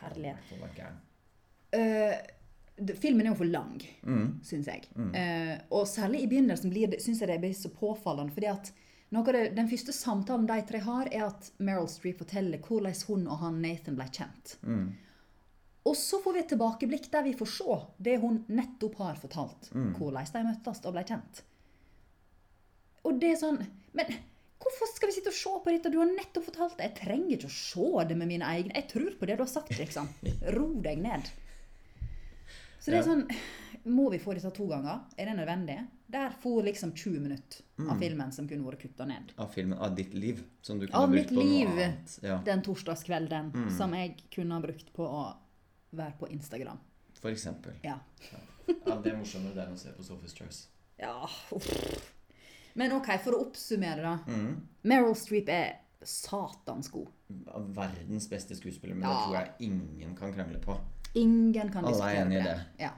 Hadde 0.00 0.20
i 0.20 0.28
hvert 0.30 0.48
fall 0.52 0.62
vært 0.62 0.78
gæren. 0.78 1.00
Det- 1.74 2.35
filmen 3.00 3.26
er 3.26 3.32
jo 3.32 3.38
for 3.40 3.48
lang, 3.48 3.80
Mm. 4.04 4.40
syns 4.44 4.66
jeg. 4.66 4.88
Mm. 4.96 5.14
Eh, 5.14 5.60
og 5.70 5.86
særlig 5.86 6.22
i 6.22 6.26
begynnelsen 6.28 6.72
synes 7.00 7.20
jeg 7.20 7.28
det 7.28 7.40
blir 7.40 7.54
så 7.54 7.68
påfallende. 7.72 8.32
fordi 8.34 8.46
at 8.46 8.72
det, 9.32 9.54
Den 9.56 9.68
første 9.68 9.92
samtalen 9.92 10.46
de 10.46 10.62
tre 10.66 10.78
har, 10.80 11.08
er 11.12 11.26
at 11.26 11.50
Meryl 11.58 11.88
Streep 11.88 12.18
forteller 12.18 12.58
hvordan 12.58 12.94
hun 13.06 13.26
og 13.28 13.38
han 13.38 13.62
Nathan 13.62 13.94
ble 13.96 14.04
kjent. 14.04 14.56
Mm. 14.62 14.92
Og 15.86 15.94
så 15.94 16.20
får 16.22 16.32
vi 16.32 16.38
et 16.40 16.48
tilbakeblikk 16.48 17.10
der 17.10 17.22
vi 17.22 17.32
får 17.32 17.46
se 17.46 17.76
det 18.02 18.20
hun 18.20 18.44
nettopp 18.48 18.96
har 18.98 19.14
fortalt. 19.14 19.70
Mm. 19.72 19.94
Hvordan 19.94 20.32
de 20.32 20.42
møttes 20.48 20.84
og 20.84 20.92
ble 20.92 21.04
kjent. 21.04 21.42
Og 23.04 23.20
det 23.20 23.30
er 23.30 23.36
sånn 23.36 23.60
Men 23.94 24.06
hvorfor 24.60 24.90
skal 24.92 25.08
vi 25.08 25.14
sitte 25.14 25.30
og 25.30 25.38
se 25.38 25.50
på 25.64 25.70
dette? 25.72 25.90
Du 25.92 25.98
har 25.98 26.10
nettopp 26.10 26.44
fortalt 26.50 26.76
det. 26.76 26.90
Jeg 26.90 27.06
trenger 27.06 27.36
ikke 27.36 27.48
å 27.48 27.56
se 27.56 28.08
det 28.08 28.16
med 28.18 28.28
mine 28.28 28.44
egne 28.44 28.74
Jeg 28.74 28.88
tror 28.90 29.14
på 29.16 29.26
det 29.26 29.38
du 29.38 29.44
har 29.44 29.48
sagt, 29.48 29.78
liksom. 29.78 30.08
Ro 30.56 30.66
deg 30.82 30.98
ned. 30.98 31.30
Så 32.86 32.92
det 32.94 33.00
er 33.00 33.06
sånn 33.06 33.26
Må 33.86 34.08
vi 34.10 34.18
få 34.18 34.34
dette 34.34 34.50
to 34.54 34.64
ganger? 34.66 35.00
Er 35.18 35.28
det 35.28 35.36
nødvendig? 35.38 35.76
Der 36.10 36.30
for 36.42 36.62
liksom 36.66 36.92
20 36.94 37.20
minutter 37.20 37.62
Mm. 37.78 37.90
av 37.92 37.98
filmen 38.00 38.32
som 38.32 38.46
kunne 38.48 38.64
vært 38.64 38.80
kutta 38.80 39.04
ned. 39.06 39.32
Av 39.38 39.50
filmen 39.52 39.78
Av 39.78 39.94
ditt 39.94 40.14
liv. 40.14 40.42
Som 40.62 40.78
du 40.80 40.86
kunne 40.86 40.98
Av 41.02 41.10
brukt 41.10 41.30
mitt 41.30 41.38
på 41.38 41.42
liv. 41.44 41.68
noe 41.68 41.84
annet. 41.84 42.18
Ja, 42.22 42.38
Den 42.44 42.62
torsdagskvelden 42.62 43.52
Mm. 43.52 43.70
som 43.76 43.92
jeg 43.94 44.16
kunne 44.34 44.54
ha 44.54 44.60
brukt 44.60 44.92
på 44.94 45.04
å 45.06 45.36
være 45.94 46.14
på 46.18 46.30
Instagram. 46.30 46.78
for 47.20 47.30
eksempel. 47.30 47.72
Ja. 47.84 47.98
Ja, 48.86 48.96
Det 48.96 49.12
er 49.12 49.16
morsommere 49.16 49.66
enn 49.66 49.72
å 49.74 49.78
se 49.78 49.90
på 49.90 50.02
Sophie's 50.02 50.34
Choice. 50.34 50.66
Ja, 50.98 51.26
uff. 51.52 52.12
Men 52.74 52.92
ok, 52.92 53.18
for 53.22 53.32
å 53.32 53.46
oppsummere, 53.46 54.02
da. 54.02 54.18
Mm. 54.26 54.60
Meryl 54.84 55.14
Streep 55.14 55.48
er 55.48 55.78
satans 56.02 56.88
god. 56.88 57.08
Verdens 57.28 58.28
beste 58.28 58.54
skuespiller, 58.56 58.94
men 58.94 59.02
Ja. 59.02 59.14
det 59.14 59.24
tror 59.24 59.32
jeg 59.34 59.70
ingen 59.70 60.14
kan 60.16 60.32
krangle 60.32 60.58
på. 60.60 60.78
Ingen 61.16 61.70
kan 61.72 61.84
Alle 61.84 61.94
er 61.94 61.98
diskutere 61.98 62.24
enig 62.26 62.40
i 62.40 62.42
det. 62.44 62.56
det. 62.56 62.84
Ja. 62.86 62.90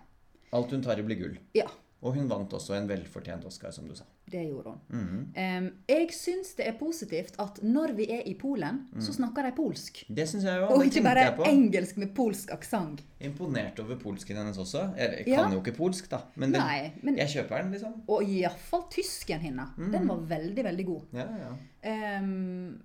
Alt 0.59 0.71
hun 0.75 0.83
tar 0.83 0.99
i, 0.99 1.03
blir 1.07 1.21
gull. 1.21 1.39
ja. 1.55 1.69
Og 2.01 2.13
hun 2.15 2.29
vant 2.31 2.53
også 2.55 2.77
en 2.77 2.85
velfortjent 2.87 3.43
Oscar, 3.49 3.73
som 3.75 3.89
du 3.91 3.95
sa. 3.99 4.05
Det 4.31 4.45
gjorde 4.47 4.71
hun. 4.71 4.79
Mm 4.89 5.07
-hmm. 5.35 5.59
um, 5.59 5.71
jeg 5.89 6.13
syns 6.15 6.55
det 6.55 6.67
er 6.69 6.77
positivt 6.79 7.35
at 7.41 7.59
når 7.63 7.93
vi 7.97 8.07
er 8.13 8.23
i 8.27 8.35
Polen, 8.35 8.87
så 9.01 9.13
snakker 9.13 9.43
de 9.43 9.53
polsk. 9.57 10.05
Det 10.09 10.29
syns 10.29 10.45
jeg 10.45 10.61
òg. 10.63 10.71
Og 10.71 10.79
Mm. 10.79 10.85
Ikke 10.87 11.03
bare 11.03 11.19
jeg 11.19 11.39
engelsk 11.53 11.97
med 11.97 12.15
polsk 12.15 12.53
aksent. 12.53 13.03
Imponert 13.21 13.81
over 13.81 13.97
polsken 13.99 14.37
hennes 14.37 14.57
også. 14.59 14.95
Jeg 14.97 15.25
Ja. 15.27 15.43
kan 15.43 15.53
jo 15.53 15.59
ikke 15.61 15.77
polsk, 15.77 16.11
da. 16.11 16.19
Men, 16.37 16.53
den, 16.53 16.61
Nei, 16.61 16.93
men 17.03 17.17
jeg 17.17 17.29
kjøper 17.29 17.63
den, 17.63 17.73
liksom. 17.73 17.93
Og 18.09 18.23
iallfall 18.23 18.83
tysken 18.91 19.41
hennes. 19.41 19.69
Mm. 19.77 19.93
Den 19.93 20.09
var 20.09 20.17
veldig, 20.17 20.65
veldig 20.65 20.87
god. 20.87 21.03
Ja, 21.13 21.19
ja. 21.19 21.53
S- 21.83 22.79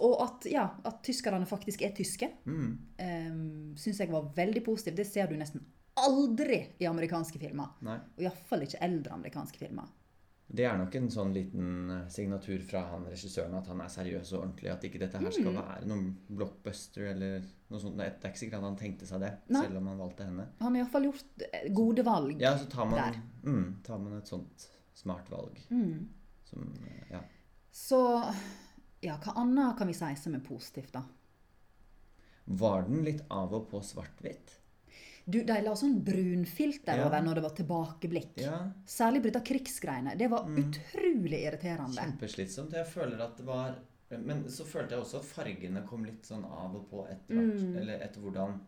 og 0.00 0.14
at, 0.24 0.46
ja, 0.50 0.64
at 0.84 1.02
tyskerne 1.06 1.46
faktisk 1.46 1.82
er 1.86 1.92
tyske, 1.94 2.28
mm. 2.44 2.70
um, 2.98 3.74
syns 3.78 4.00
jeg 4.02 4.10
var 4.10 4.32
veldig 4.36 4.64
positivt. 4.66 4.96
Det 4.98 5.06
ser 5.06 5.28
du 5.30 5.36
nesten 5.38 5.62
aldri 5.96 6.56
i 6.82 6.88
amerikanske 6.90 7.38
filmer. 7.38 7.76
Nei. 7.86 7.98
Og 8.16 8.24
iallfall 8.26 8.64
ikke 8.66 8.80
eldre 8.82 9.14
amerikanske 9.14 9.60
filmer. 9.60 9.86
Det 10.54 10.66
er 10.68 10.76
nok 10.76 10.94
en 10.98 11.06
sånn 11.10 11.30
liten 11.32 11.90
eh, 11.90 12.02
signatur 12.12 12.60
fra 12.68 12.82
han 12.90 13.06
regissøren 13.08 13.54
at 13.56 13.66
han 13.70 13.80
er 13.80 13.88
seriøs 13.88 14.32
og 14.34 14.40
ordentlig. 14.42 14.68
At 14.74 14.84
ikke 14.84 14.98
dette 15.00 15.18
her 15.22 15.30
skal 15.32 15.52
Mm. 15.54 15.56
være 15.56 15.86
noen 15.88 16.10
blockbuster 16.28 17.06
eller 17.14 17.46
noe 17.70 17.80
sånt. 17.80 17.96
Det 17.96 18.04
er 18.10 18.28
ikke 18.28 18.42
sikkert 18.42 18.58
at 18.60 18.66
han 18.68 18.76
tenkte 18.76 19.06
seg 19.08 19.20
det, 19.24 19.30
Nei. 19.48 19.62
selv 19.64 19.78
om 19.80 19.86
han 19.88 20.02
valgte 20.02 20.26
henne. 20.28 20.48
Han 20.60 20.74
har 20.76 20.82
iallfall 20.82 21.08
gjort 21.08 21.46
eh, 21.48 21.70
gode 21.72 22.04
valg. 22.04 22.36
Ja, 22.42 22.52
så 22.58 22.68
tar 22.70 22.90
man, 22.90 23.00
Der. 23.00 23.22
mm, 23.48 23.64
tar 23.86 23.98
man 24.04 24.18
et 24.18 24.28
sånt 24.34 24.68
smart 24.94 25.30
valg 25.32 25.58
Mm. 25.70 26.08
som 26.44 26.74
eh, 26.84 27.06
Ja. 27.16 27.22
Så 27.72 28.02
ja, 29.04 29.16
hva 29.22 29.34
annet 29.42 29.76
kan 29.78 29.86
vi 29.90 29.94
si 29.94 30.14
som 30.16 30.34
er 30.34 30.40
positivt, 30.40 30.92
da? 30.92 31.02
Var 32.46 32.82
den 32.88 33.04
litt 33.06 33.22
av 33.32 33.54
og 33.56 33.70
på 33.70 33.80
svart-hvitt? 33.84 34.58
Du, 35.24 35.38
De 35.48 35.54
la 35.64 35.72
sånn 35.74 36.02
brunfilter 36.04 36.98
Ja. 36.98 37.06
over 37.06 37.22
når 37.24 37.34
det 37.38 37.42
var 37.42 37.54
tilbakeblikk. 37.56 38.34
Ja. 38.36 38.58
Særlig 38.86 39.22
av 39.36 39.44
krigsgreiene. 39.44 40.18
Det 40.18 40.28
var 40.28 40.44
Mm. 40.44 40.56
utrolig 40.58 41.40
irriterende. 41.46 41.96
Kjempeslitsomt. 41.96 42.72
Jeg 42.72 42.86
føler 42.86 43.20
at 43.20 43.36
det 43.36 43.46
var 43.46 43.76
Men 44.10 44.44
så 44.44 44.62
følte 44.64 44.90
jeg 44.90 45.00
også 45.00 45.16
at 45.16 45.24
fargene 45.24 45.84
kom 45.88 46.04
litt 46.04 46.22
sånn 46.22 46.44
av 46.44 46.76
og 46.76 46.88
på 46.90 47.08
etter 47.10 47.34
hvert. 47.34 47.62
Mm. 47.62 47.76
Eller 47.78 47.98
etter 48.00 48.20
hvordan 48.20 48.60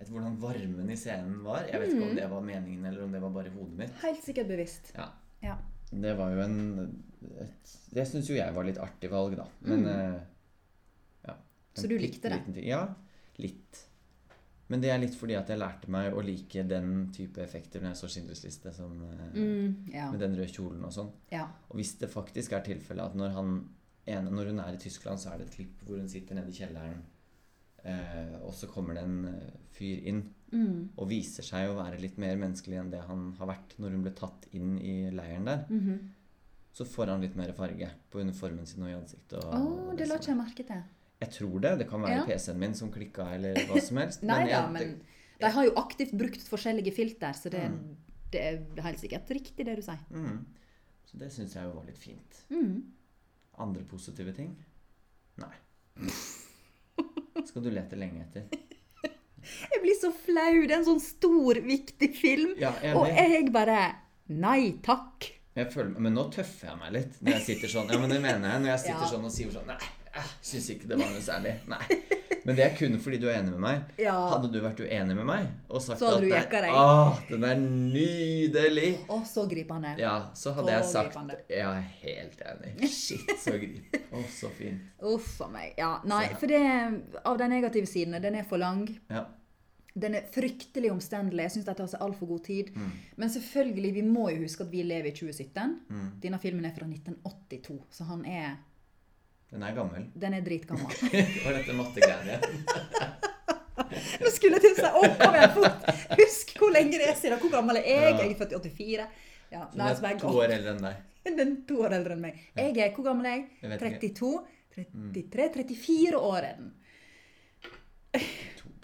etter 0.00 0.12
hvordan 0.12 0.36
varmen 0.40 0.90
i 0.90 0.96
scenen 0.96 1.42
var. 1.44 1.66
Jeg 1.70 1.78
vet 1.80 1.90
ikke 1.90 2.02
Mm. 2.02 2.08
om 2.10 2.16
det 2.16 2.30
var 2.30 2.40
meningen, 2.40 2.84
eller 2.86 3.02
om 3.04 3.12
det 3.12 3.20
var 3.20 3.30
bare 3.30 3.50
hodet 3.50 3.76
mitt. 3.76 3.90
Helt 4.02 4.22
sikkert 4.24 4.48
bevisst. 4.48 4.92
Ja. 4.96 5.10
Ja. 5.42 5.56
Det 5.90 6.16
var 6.18 6.30
jo 6.34 6.40
en 6.42 6.56
et, 7.40 7.74
Det 7.94 8.04
syns 8.08 8.28
jo 8.28 8.34
jeg 8.36 8.54
var 8.54 8.64
litt 8.66 8.78
artig 8.82 9.10
valg, 9.10 9.36
da. 9.36 9.46
Men 9.60 9.82
Mm. 9.82 10.14
uh, 10.14 10.20
ja. 11.28 11.34
Så 11.74 11.88
du 11.88 11.96
likte 11.98 12.28
det? 12.30 12.64
Ja, 12.66 12.94
litt. 13.38 13.84
Men 14.68 14.80
det 14.82 14.90
er 14.90 14.98
litt 14.98 15.14
fordi 15.14 15.36
at 15.38 15.48
jeg 15.48 15.58
lærte 15.60 15.88
meg 15.88 16.12
å 16.12 16.22
like 16.26 16.62
den 16.66 17.10
type 17.14 17.38
effekter 17.38 17.80
når 17.80 17.92
jeg 17.94 18.00
så 18.00 18.08
Schindlers 18.10 18.42
liste, 18.44 18.72
som, 18.74 18.96
eh, 19.02 19.32
Mm, 19.38 19.86
ja. 19.92 20.10
med 20.10 20.18
den 20.20 20.34
røde 20.34 20.50
kjolen 20.50 20.82
og 20.84 20.92
sånn. 20.92 21.12
ja. 21.30 21.46
Og 21.70 21.76
hvis 21.76 21.98
det 21.98 22.10
faktisk 22.10 22.52
er 22.52 22.60
tilfellet 22.64 23.04
at 23.04 23.14
når, 23.14 23.30
han, 23.32 23.68
ene, 24.06 24.30
når 24.30 24.46
hun 24.50 24.58
er 24.60 24.72
i 24.74 24.76
Tyskland, 24.76 25.18
så 25.20 25.32
er 25.32 25.38
det 25.38 25.46
et 25.48 25.54
klipp 25.54 25.82
hvor 25.86 25.98
hun 25.98 26.08
sitter 26.08 26.34
nede 26.34 26.48
i 26.50 26.52
kjelleren, 26.52 27.02
eh, 27.86 28.34
og 28.42 28.52
så 28.54 28.66
kommer 28.70 28.94
det 28.98 29.04
en 29.06 29.20
eh, 29.30 29.52
fyr 29.76 30.02
inn 30.12 30.24
Mm. 30.52 30.90
og 30.96 31.08
viser 31.10 31.42
seg 31.42 31.66
å 31.68 31.72
være 31.74 31.98
litt 32.00 32.18
mer 32.22 32.36
menneskelig 32.38 32.76
enn 32.78 32.90
det 32.92 33.00
han 33.08 33.32
har 33.40 33.48
vært 33.50 33.72
når 33.82 33.90
hun 33.96 34.02
ble 34.04 34.12
tatt 34.14 34.44
inn 34.54 34.76
i 34.78 35.10
leiren 35.10 35.44
der, 35.44 35.64
Mhm. 35.68 35.96
så 36.72 36.84
får 36.86 37.08
han 37.10 37.20
litt 37.20 37.34
mer 37.36 37.50
farge 37.52 37.88
på 38.12 38.20
uniformen 38.22 38.64
sin 38.64 38.84
og 38.84 38.88
i 38.88 38.94
ansiktet. 38.94 39.42
Og, 39.42 39.54
oh, 39.54 39.90
og 39.90 39.96
det 39.98 40.06
la 40.06 40.14
ikke 40.20 40.30
jeg 40.30 40.36
merke 40.38 40.64
til. 40.68 40.82
Jeg 41.20 41.30
tror 41.34 41.60
det. 41.60 41.78
Det 41.80 41.88
kan 41.90 42.00
være 42.00 42.14
Ja. 42.20 42.24
PC-en 42.24 42.58
min 42.60 42.74
som 42.74 42.92
klikka, 42.92 43.26
eller 43.34 43.54
hva 43.66 43.80
som 43.82 43.96
helst. 43.96 44.22
Nei 44.22 44.38
men 44.44 44.48
jeg- 44.48 44.72
men 44.72 45.00
de 45.40 45.50
har 45.50 45.64
jo 45.64 45.72
aktivt 45.74 46.12
brukt 46.16 46.46
forskjellige 46.48 46.92
filter, 46.94 47.32
så 47.32 47.50
det, 47.50 47.68
Mm. 47.70 47.96
det 48.30 48.40
er 48.78 48.82
helt 48.82 48.98
sikkert 49.00 49.26
riktig 49.28 49.64
det 49.66 49.76
du 49.76 49.82
sier. 49.82 49.98
mm. 50.12 50.44
Så 51.06 51.18
det 51.18 51.32
syns 51.32 51.54
jeg 51.54 51.64
jo 51.64 51.72
var 51.72 51.84
litt 51.86 51.98
fint. 51.98 52.44
Mm. 52.50 52.82
Andre 53.58 53.82
positive 53.82 54.32
ting? 54.32 54.56
Nei. 55.38 55.54
Skal 57.46 57.62
du 57.64 57.70
lete 57.74 57.98
lenge 57.98 58.24
etter? 58.26 58.46
Jeg 59.72 59.78
blir 59.82 59.94
så 60.00 60.10
flau. 60.10 60.54
Det 60.66 60.74
er 60.74 60.80
en 60.80 60.88
sånn 60.88 61.02
stor, 61.02 61.60
viktig 61.62 62.08
film. 62.18 62.56
Ja, 62.58 62.72
jeg 62.82 62.96
Og 62.98 63.06
jeg 63.06 63.52
bare 63.54 63.80
Nei 64.34 64.72
takk. 64.82 65.28
Føler, 65.56 65.92
men 66.02 66.12
nå 66.18 66.26
tøffer 66.34 66.66
jeg 66.68 66.78
meg 66.80 66.90
litt 66.92 67.14
når 67.22 67.36
jeg 67.38 67.44
sitter 67.46 67.70
sånn. 67.72 67.86
Ja, 67.94 67.96
men 68.02 68.10
det 68.12 68.18
mener 68.20 68.50
jeg. 68.50 68.62
Når 68.64 68.70
jeg 68.74 68.80
sitter 68.82 69.04
Ja. 69.06 69.10
sånn 69.14 69.24
og 69.24 69.32
sier 69.32 69.52
sånn 69.54 69.70
Nei, 69.70 69.78
jeg 70.16 70.50
syns 70.50 70.70
ikke 70.74 70.88
det 70.90 70.98
var 71.00 71.12
noe 71.12 71.22
særlig. 71.24 71.56
Nei. 71.70 71.82
Men 72.46 72.54
det 72.54 72.62
er 72.62 72.74
kun 72.78 72.94
fordi 73.02 73.18
du 73.18 73.26
er 73.26 73.40
enig 73.40 73.52
med 73.56 73.62
meg. 73.64 73.94
Ja. 73.98 74.14
Hadde 74.30 74.50
du 74.54 74.60
vært 74.62 74.78
uenig 74.78 75.16
med 75.18 75.26
meg 75.26 75.48
og 75.66 75.82
sagt 75.82 75.98
Så 75.98 76.12
at 76.14 76.50
deg. 76.52 76.68
Åh, 76.70 77.22
den 77.32 77.46
er 77.48 77.62
nydelig. 77.62 78.90
Å, 79.10 79.18
så 79.26 79.46
gripende. 79.50 79.96
Ja, 79.98 80.14
så 80.38 80.52
hadde 80.54 80.76
jeg 80.76 80.86
sagt 80.92 81.10
gripende. 81.10 81.38
Jeg 81.50 81.66
er 81.66 81.88
helt 82.04 82.44
enig. 82.52 82.90
Shit, 82.92 83.32
så 83.42 83.56
gripende. 83.58 84.02
Å, 84.14 84.22
så 84.30 84.52
fint. 84.54 84.84
Uff 85.10 85.32
a 85.42 85.50
meg. 85.50 85.74
Ja, 85.80 85.96
nei, 86.06 86.28
for 86.38 86.50
det 86.50 86.62
Av 87.26 87.40
de 87.40 87.50
negative 87.50 87.90
sidene, 87.90 88.22
den 88.22 88.38
er 88.38 88.46
for 88.46 88.62
lang. 88.62 88.86
Ja. 89.10 89.26
Den 89.96 90.14
er 90.18 90.30
fryktelig 90.30 90.90
omstendelig. 90.92 91.48
Jeg 91.48 91.56
syns 91.56 91.66
de 91.66 91.74
tar 91.80 91.90
seg 91.90 92.02
altfor 92.04 92.30
god 92.30 92.46
tid. 92.46 92.70
Mm. 92.76 92.94
Men 93.16 93.32
selvfølgelig, 93.32 93.92
vi 93.96 94.06
må 94.06 94.28
jo 94.34 94.42
huske 94.44 94.66
at 94.66 94.70
vi 94.70 94.86
lever 94.86 95.10
i 95.10 95.16
2017. 95.18 95.76
Mm. 95.88 96.08
Denne 96.22 96.40
filmen 96.42 96.68
er 96.68 96.74
fra 96.76 96.86
1982, 96.86 97.78
så 97.96 98.06
han 98.12 98.26
er 98.28 98.58
Den 99.52 99.62
er 99.62 99.74
gammel. 99.76 100.06
Den 100.18 100.34
er 100.36 100.42
dritgammel. 100.44 100.90
Var 101.44 101.56
dette 101.60 101.76
mattegreiene? 101.78 102.40
Nå 104.22 104.30
skulle 104.34 104.56
jeg 104.58 104.64
til 104.64 104.72
å 104.72 104.76
si 104.78 104.88
Å, 104.88 105.02
kom 105.20 105.36
igjen, 105.36 105.52
fort! 105.54 105.90
Husk 106.18 106.54
hvor 106.58 106.72
lenge 106.74 106.98
det 106.98 107.06
er 107.12 107.18
siden. 107.18 107.38
Hvor 107.42 107.52
gammel 107.52 107.78
er 107.80 107.86
jeg? 107.86 108.16
Jeg 108.18 108.32
er 108.32 108.38
født 108.40 108.54
i 108.56 108.58
84. 108.58 109.06
Ja, 109.52 109.62
Den 109.70 109.78
nei, 109.78 109.92
er 110.10 110.18
to 110.20 110.32
år 110.32 110.54
eldre 110.56 110.72
enn 110.74 110.82
deg. 110.88 111.04
Den 111.26 111.42
er 111.44 111.52
to 111.68 111.78
år 111.86 111.94
eldre 112.00 112.16
enn 112.16 112.24
meg. 112.24 112.40
Jeg 112.58 112.72
er, 112.74 112.90
Hvor 112.96 113.06
gammel 113.06 113.28
er 113.30 113.36
Jeg 113.36 113.46
jeg? 113.62 113.70
vet 113.76 113.86
ikke. 114.10 114.12
32? 114.18 114.32
33? 115.14 115.48
34 115.76 116.24
år 116.32 116.48
er 116.50 116.58
den. 116.58 116.72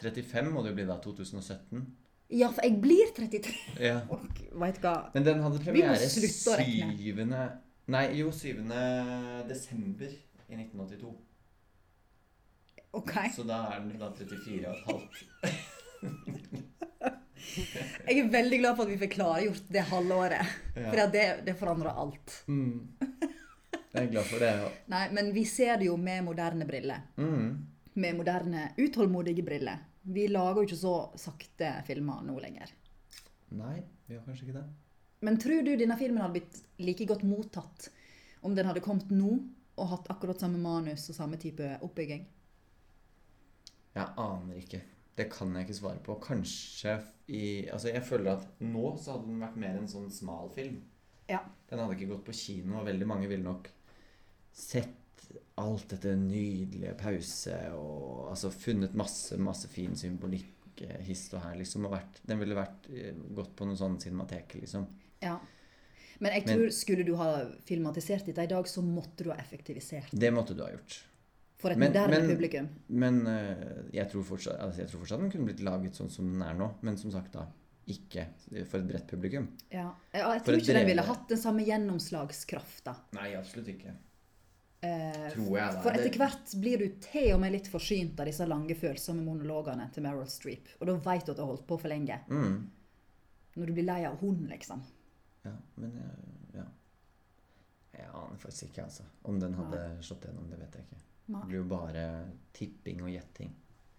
35 0.03 0.53
må 0.55 0.63
du 0.67 0.71
bli 0.77 0.87
da. 0.89 0.97
2017. 1.03 1.83
Ja, 2.33 2.49
for 2.49 2.65
jeg 2.65 2.79
blir 2.81 3.11
33. 3.17 3.53
Ja. 3.83 3.99
Og 4.13 4.23
Vet 4.63 4.79
hva? 4.85 4.95
Men 5.13 5.27
den 5.27 5.43
hadde 5.45 5.61
premiere 5.65 5.99
slutte 6.09 6.55
å 6.55 6.59
regne. 6.61 6.95
7. 6.97 7.61
Nei, 7.93 8.05
jo, 8.17 8.31
7. 8.33 8.63
desember 9.51 10.13
i 10.53 10.59
1982. 10.61 11.13
Okay. 12.93 13.31
Så 13.33 13.45
da 13.49 13.63
er 13.73 13.81
den 13.81 13.99
da 14.01 14.11
34 14.13 14.69
og 14.69 14.75
et 14.77 14.85
halvt. 14.91 15.17
Jeg 18.07 18.19
er 18.19 18.29
veldig 18.33 18.59
glad 18.61 18.77
for 18.77 18.87
at 18.87 18.93
vi 18.93 18.99
fikk 19.01 19.17
klargjort 19.17 19.71
det 19.73 19.85
halvåret. 19.91 20.53
Ja. 20.77 20.91
For 20.91 21.13
det, 21.13 21.25
det 21.47 21.55
forandrer 21.59 21.99
alt. 22.05 22.37
Mm. 22.49 22.93
Jeg 23.93 24.07
er 24.07 24.11
glad 24.13 24.29
for 24.29 24.45
det. 24.45 24.51
Ja. 24.61 24.69
Nei, 24.95 25.07
men 25.17 25.33
vi 25.37 25.45
ser 25.49 25.81
det 25.81 25.89
jo 25.89 25.97
med 26.01 26.25
moderne 26.29 26.69
briller. 26.69 27.03
Mm. 27.17 27.49
Med 27.95 28.17
moderne, 28.17 28.69
utålmodige 28.81 29.45
briller. 29.45 29.83
Vi 30.03 30.29
lager 30.31 30.63
jo 30.63 30.69
ikke 30.69 30.81
så 30.81 30.95
sakte 31.21 31.75
filmer 31.87 32.23
nå 32.27 32.37
lenger. 32.43 32.73
Nei, 33.57 33.83
vi 34.09 34.17
har 34.17 34.25
kanskje 34.27 34.49
ikke 34.49 34.61
det. 34.61 34.69
Men 35.23 35.37
tror 35.39 35.61
du 35.63 35.75
denne 35.79 35.97
filmen 36.01 36.23
hadde 36.25 36.41
blitt 36.41 36.63
like 36.83 37.07
godt 37.07 37.23
mottatt 37.27 37.91
om 38.43 38.57
den 38.57 38.67
hadde 38.67 38.83
kommet 38.83 39.13
nå 39.15 39.37
og 39.81 39.89
hatt 39.89 40.11
akkurat 40.13 40.41
samme 40.43 40.61
manus 40.61 41.09
og 41.11 41.17
samme 41.17 41.39
type 41.41 41.67
oppbygging? 41.83 42.25
Jeg 43.93 44.09
aner 44.21 44.59
ikke. 44.61 44.81
Det 45.17 45.29
kan 45.33 45.53
jeg 45.57 45.67
ikke 45.67 45.77
svare 45.77 46.01
på. 46.05 46.17
Kanskje 46.25 46.97
i 47.33 47.69
Altså, 47.69 47.93
jeg 47.93 48.05
føler 48.05 48.33
at 48.37 48.63
nå 48.65 48.95
så 49.01 49.17
hadde 49.17 49.29
den 49.29 49.43
vært 49.45 49.61
mer 49.61 49.79
en 49.79 49.91
sånn 49.91 50.09
smal 50.13 50.51
film. 50.55 50.81
Ja. 51.29 51.43
Den 51.69 51.81
hadde 51.81 51.97
ikke 51.97 52.11
gått 52.15 52.27
på 52.29 52.37
kino, 52.37 52.81
og 52.81 52.89
veldig 52.89 53.09
mange 53.09 53.29
ville 53.31 53.45
nok 53.45 53.69
sett 54.53 54.99
alt 55.61 55.93
dette 55.93 56.15
nydelige 56.19 56.93
pause 56.99 57.55
og 57.77 58.33
altså 58.33 58.51
funnet 58.53 58.97
masse, 58.99 59.37
masse 59.41 59.69
fin 59.71 59.95
symbolikk 59.97 60.83
eh, 60.85 61.01
hist 61.07 61.33
og 61.37 61.45
her, 61.45 61.57
liksom. 61.61 61.87
Og 61.89 61.95
vært, 61.95 62.21
den 62.29 62.41
ville 62.41 62.57
vært 62.57 62.89
eh, 62.93 63.13
gått 63.37 63.55
på 63.57 63.69
noe 63.69 63.79
sånn 63.79 64.01
cinematek, 64.03 64.59
liksom. 64.61 64.89
ja. 65.25 65.37
Men 66.23 66.33
jeg 66.37 66.45
Men- 66.47 66.55
tror 66.59 66.71
skulle 66.77 67.05
du 67.05 67.15
ha 67.19 67.31
filmatisert 67.67 68.27
dette 68.29 68.45
i 68.45 68.51
dag, 68.51 68.69
så 68.71 68.83
måtte 68.87 69.25
du 69.27 69.31
ha 69.33 69.37
effektivisert 69.43 70.13
Det 70.15 70.31
måtte 70.33 70.55
du 70.55 70.63
ha 70.63 70.69
gjort. 70.71 71.01
for 71.59 71.71
et 71.71 71.79
Men- 71.79 71.93
moderne 71.93 72.19
men- 72.21 72.29
publikum. 72.31 72.69
Men 72.89 73.27
eh, 73.27 73.91
jeg, 73.93 74.09
tror 74.11 74.23
fortsatt, 74.25 74.59
altså, 74.61 74.79
jeg 74.83 74.89
tror 74.91 75.01
fortsatt 75.03 75.21
den 75.21 75.31
kunne 75.31 75.47
blitt 75.47 75.61
laget 75.63 75.95
sånn 75.99 76.11
som 76.11 76.31
den 76.31 76.43
er 76.43 76.55
nå. 76.55 76.75
Men 76.83 76.97
som 76.97 77.11
sagt, 77.11 77.33
da 77.33 77.47
ikke 77.89 78.27
for 78.67 78.79
et 78.79 78.87
bredt 78.87 79.07
publikum. 79.11 79.49
Ja. 79.73 79.93
Ja, 80.15 80.33
jeg 80.35 80.45
tror 80.45 80.57
ikke 80.61 80.75
den 80.79 80.87
ville 80.87 81.03
hatt 81.03 81.29
den 81.29 81.39
samme 81.39 81.65
gjennomslagskrafta. 81.67 82.95
Nei, 83.15 83.33
absolutt 83.35 83.67
ikke. 83.69 83.95
Eh, 84.85 85.31
Tror 85.31 85.57
jeg, 85.59 85.73
da. 85.75 85.81
For 85.83 85.91
etter 85.95 86.19
hvert 86.19 86.55
blir 86.61 86.79
du 86.79 86.89
til 87.01 87.35
og 87.35 87.41
med 87.41 87.53
litt 87.53 87.69
forsynt 87.71 88.19
av 88.19 88.27
disse 88.27 88.47
lange, 88.47 88.75
følsomme 88.75 89.23
monologene 89.23 89.89
til 89.95 90.03
Meryl 90.03 90.27
Streep. 90.27 90.67
Og 90.81 90.87
da 90.89 90.97
veit 90.99 91.25
du 91.27 91.31
at 91.33 91.37
du 91.39 91.43
har 91.45 91.53
holdt 91.55 91.67
på 91.69 91.79
for 91.81 91.89
lenge. 91.89 92.19
Mm. 92.29 92.69
Når 93.57 93.67
du 93.67 93.73
blir 93.73 93.85
lei 93.87 94.05
av 94.05 94.19
hun, 94.19 94.49
liksom. 94.51 94.83
Ja, 95.43 95.53
men 95.75 95.97
ja. 96.55 96.65
Jeg 97.93 98.09
aner 98.09 98.39
faktisk 98.41 98.71
ikke, 98.71 98.85
altså. 98.89 99.05
Om 99.29 99.41
den 99.41 99.55
hadde 99.59 99.81
slått 100.05 100.25
gjennom, 100.29 100.49
det 100.51 100.61
vet 100.63 100.79
jeg 100.79 100.87
ikke. 100.87 101.01
Det 101.33 101.43
blir 101.49 101.59
jo 101.61 101.67
bare 101.71 102.05
tipping 102.57 103.03
og 103.05 103.11
gjetting. 103.13 103.53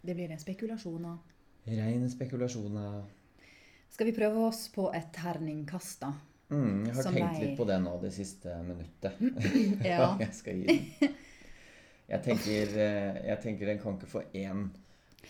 Det 0.04 0.16
blir 0.18 0.32
en 0.34 0.42
spekulasjon. 0.42 1.04
da. 1.04 1.18
Reine 1.66 2.10
av. 2.84 3.04
Skal 3.94 4.10
vi 4.10 4.14
prøve 4.16 4.48
oss 4.48 4.68
på 4.74 4.90
et 4.96 5.12
terningkast, 5.14 6.02
da? 6.02 6.14
Mm, 6.54 6.86
jeg 6.88 6.96
har 6.96 7.06
Som 7.06 7.16
tenkt 7.16 7.38
jeg... 7.38 7.46
litt 7.46 7.58
på 7.58 7.68
det 7.70 7.78
nå 7.82 7.94
det 8.02 8.12
siste 8.14 8.56
minuttet. 8.66 9.22
Ja. 9.92 10.14
Jeg 10.24 10.34
skal 10.36 10.60
gi 10.60 10.66
den. 10.68 11.14
Jeg 12.04 12.20
tenker, 12.26 12.74
eh, 12.84 13.20
jeg 13.30 13.40
tenker 13.42 13.70
den 13.70 13.80
kan 13.80 13.96
ikke 13.96 14.10
få 14.12 14.22
én. 14.36 14.66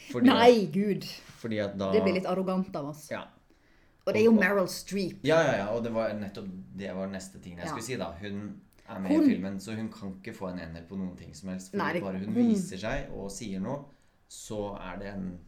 Fordi, 0.10 0.26
Nei, 0.26 0.66
gud! 0.74 1.06
fordi 1.38 1.60
da 1.78 1.92
Det 1.94 2.02
blir 2.02 2.16
litt 2.18 2.26
arrogant 2.28 2.76
av 2.76 2.90
oss. 2.90 3.06
ja. 3.12 3.22
Og 4.06 4.14
det 4.14 4.20
er 4.22 4.26
jo 4.26 4.32
Meryl 4.36 4.68
Streep. 4.68 5.20
ja, 5.24 5.38
ja, 5.42 5.56
ja. 5.58 5.68
Og 5.76 5.84
det 5.84 5.94
var 5.94 6.10
nettopp 6.14 6.48
det 6.76 6.94
var 6.96 7.08
neste 7.08 7.40
ting 7.42 7.56
jeg 7.58 7.66
Ja. 7.66 7.70
skulle 7.72 7.84
si, 7.86 7.96
da. 7.96 8.12
Hun 8.20 8.60
er 8.90 9.00
med 9.00 9.12
Hun- 9.12 9.24
i 9.24 9.30
filmen, 9.34 9.60
så 9.60 9.76
hun 9.76 9.90
kan 9.90 10.14
ikke 10.22 10.34
få 10.36 10.50
en 10.52 10.60
ener 10.60 10.82
på 10.90 10.98
noen 10.98 11.16
ting 11.18 11.34
som 11.34 11.50
helst. 11.50 11.72
For 11.72 11.78
Nei, 11.78 11.94
det- 11.94 12.02
bare 12.04 12.18
hun 12.20 12.34
viser 12.36 12.78
seg 12.78 13.10
og 13.14 13.32
sier 13.32 13.60
noe, 13.62 13.86
så 14.30 14.76
er 14.82 14.98
det 15.00 15.08
en 15.14 15.40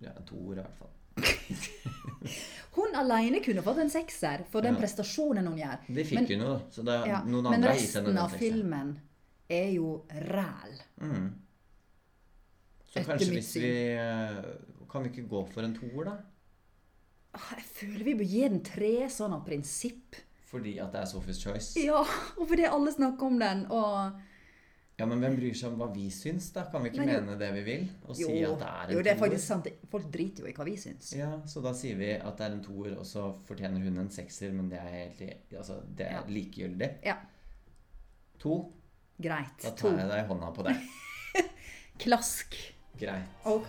ja, 0.00 0.10
to 0.24 0.34
toer 0.34 0.52
i 0.58 0.62
hvert 0.62 0.76
fall. 0.78 0.90
Hun 2.74 2.94
alene 2.98 3.38
kunne 3.44 3.62
fått 3.62 3.78
en 3.78 3.90
sekser 3.90 4.44
for 4.50 4.60
den 4.62 4.74
Ja. 4.74 4.80
prestasjonen 4.80 5.46
hun 5.46 5.56
gjør. 5.58 5.78
Det 5.94 6.06
fikk 6.06 6.14
Men- 6.14 6.26
hun 6.26 6.40
jo, 6.40 6.52
da. 6.54 6.60
Så 6.70 6.84
det, 6.84 7.06
Ja, 7.06 7.20
noen 7.22 7.46
andre 7.46 7.68
har 7.68 7.76
gitt 7.78 7.94
henne 7.94 8.06
resten 8.08 8.18
av 8.18 8.30
filmen 8.32 9.00
er 9.48 9.70
jo 9.72 10.04
ræl. 10.10 10.80
Mm. 11.00 11.32
Så 12.90 13.00
Etter 13.00 13.12
kanskje 13.12 13.30
hvis 13.34 13.54
vi 13.54 13.70
eh, 13.94 14.44
Kan 14.90 15.02
vi 15.02 15.08
ikke 15.10 15.28
gå 15.28 15.48
for 15.52 15.62
en 15.62 15.74
toer, 15.74 16.04
da? 16.04 16.16
Ah, 17.34 17.54
Jeg 17.58 17.64
føler 17.74 18.04
vi 18.06 18.14
bør 18.20 18.28
gi 18.30 18.42
den 18.48 18.60
tre 18.64 18.92
sånn 19.10 19.32
av 19.34 19.42
prinsipp. 19.46 20.14
Fordi 20.50 20.76
at 20.78 20.92
det 20.94 21.00
er 21.02 21.08
Sophie's 21.10 21.40
Choice? 21.42 21.72
Ja, 21.82 22.04
og 22.38 22.46
fordi 22.46 22.64
alle 22.68 22.92
snakker 22.94 23.26
om 23.26 23.38
den, 23.42 23.64
og 23.74 24.20
Ja, 24.96 25.06
men 25.10 25.18
hvem 25.18 25.34
bryr 25.40 25.54
seg 25.58 25.72
om 25.72 25.80
hva 25.80 25.88
vi 25.90 26.04
syns, 26.14 26.52
da? 26.54 26.68
Kan 26.70 26.84
vi 26.84 26.92
ikke 26.92 27.02
Nei, 27.02 27.16
mene 27.18 27.34
det 27.40 27.48
vi 27.56 27.62
vil? 27.66 27.88
Og 28.06 28.14
Jo, 28.20 28.28
si 28.28 28.44
at 28.46 28.60
det 28.60 28.68
er 28.68 28.84
en 28.84 28.92
jo, 28.94 29.00
det 29.02 29.10
er 29.10 29.18
faktisk 29.18 29.46
sant. 29.48 29.66
Folk 29.90 30.04
driter 30.14 30.44
jo 30.44 30.50
i 30.52 30.52
hva 30.54 30.64
vi 30.68 30.76
syns. 30.78 31.08
Ja, 31.18 31.32
så 31.50 31.62
da 31.64 31.72
sier 31.74 31.96
vi 31.98 32.12
at 32.14 32.36
det 32.38 32.46
er 32.46 32.54
en 32.54 32.62
toer, 32.62 32.92
og 33.00 33.02
så 33.10 33.24
fortjener 33.48 33.82
hun 33.82 33.98
en 34.04 34.10
sekser, 34.14 34.52
men 34.54 34.68
det 34.70 34.78
er 34.78 34.92
helt 34.94 35.24
altså, 35.58 35.80
det 35.98 36.06
er 36.06 36.20
Ja. 36.20 36.22
likegyldig. 36.28 36.90
Ja, 37.02 37.16
To. 38.38 38.72
greit. 39.18 39.58
Da 39.62 39.70
To. 39.74 39.88
tar 39.90 39.98
jeg 39.98 40.08
deg 40.14 40.28
hånda 40.30 40.52
på 40.54 40.62
det. 40.68 40.76
Klask. 41.98 42.54
Greit. 43.00 43.26
Ok. 43.44 43.66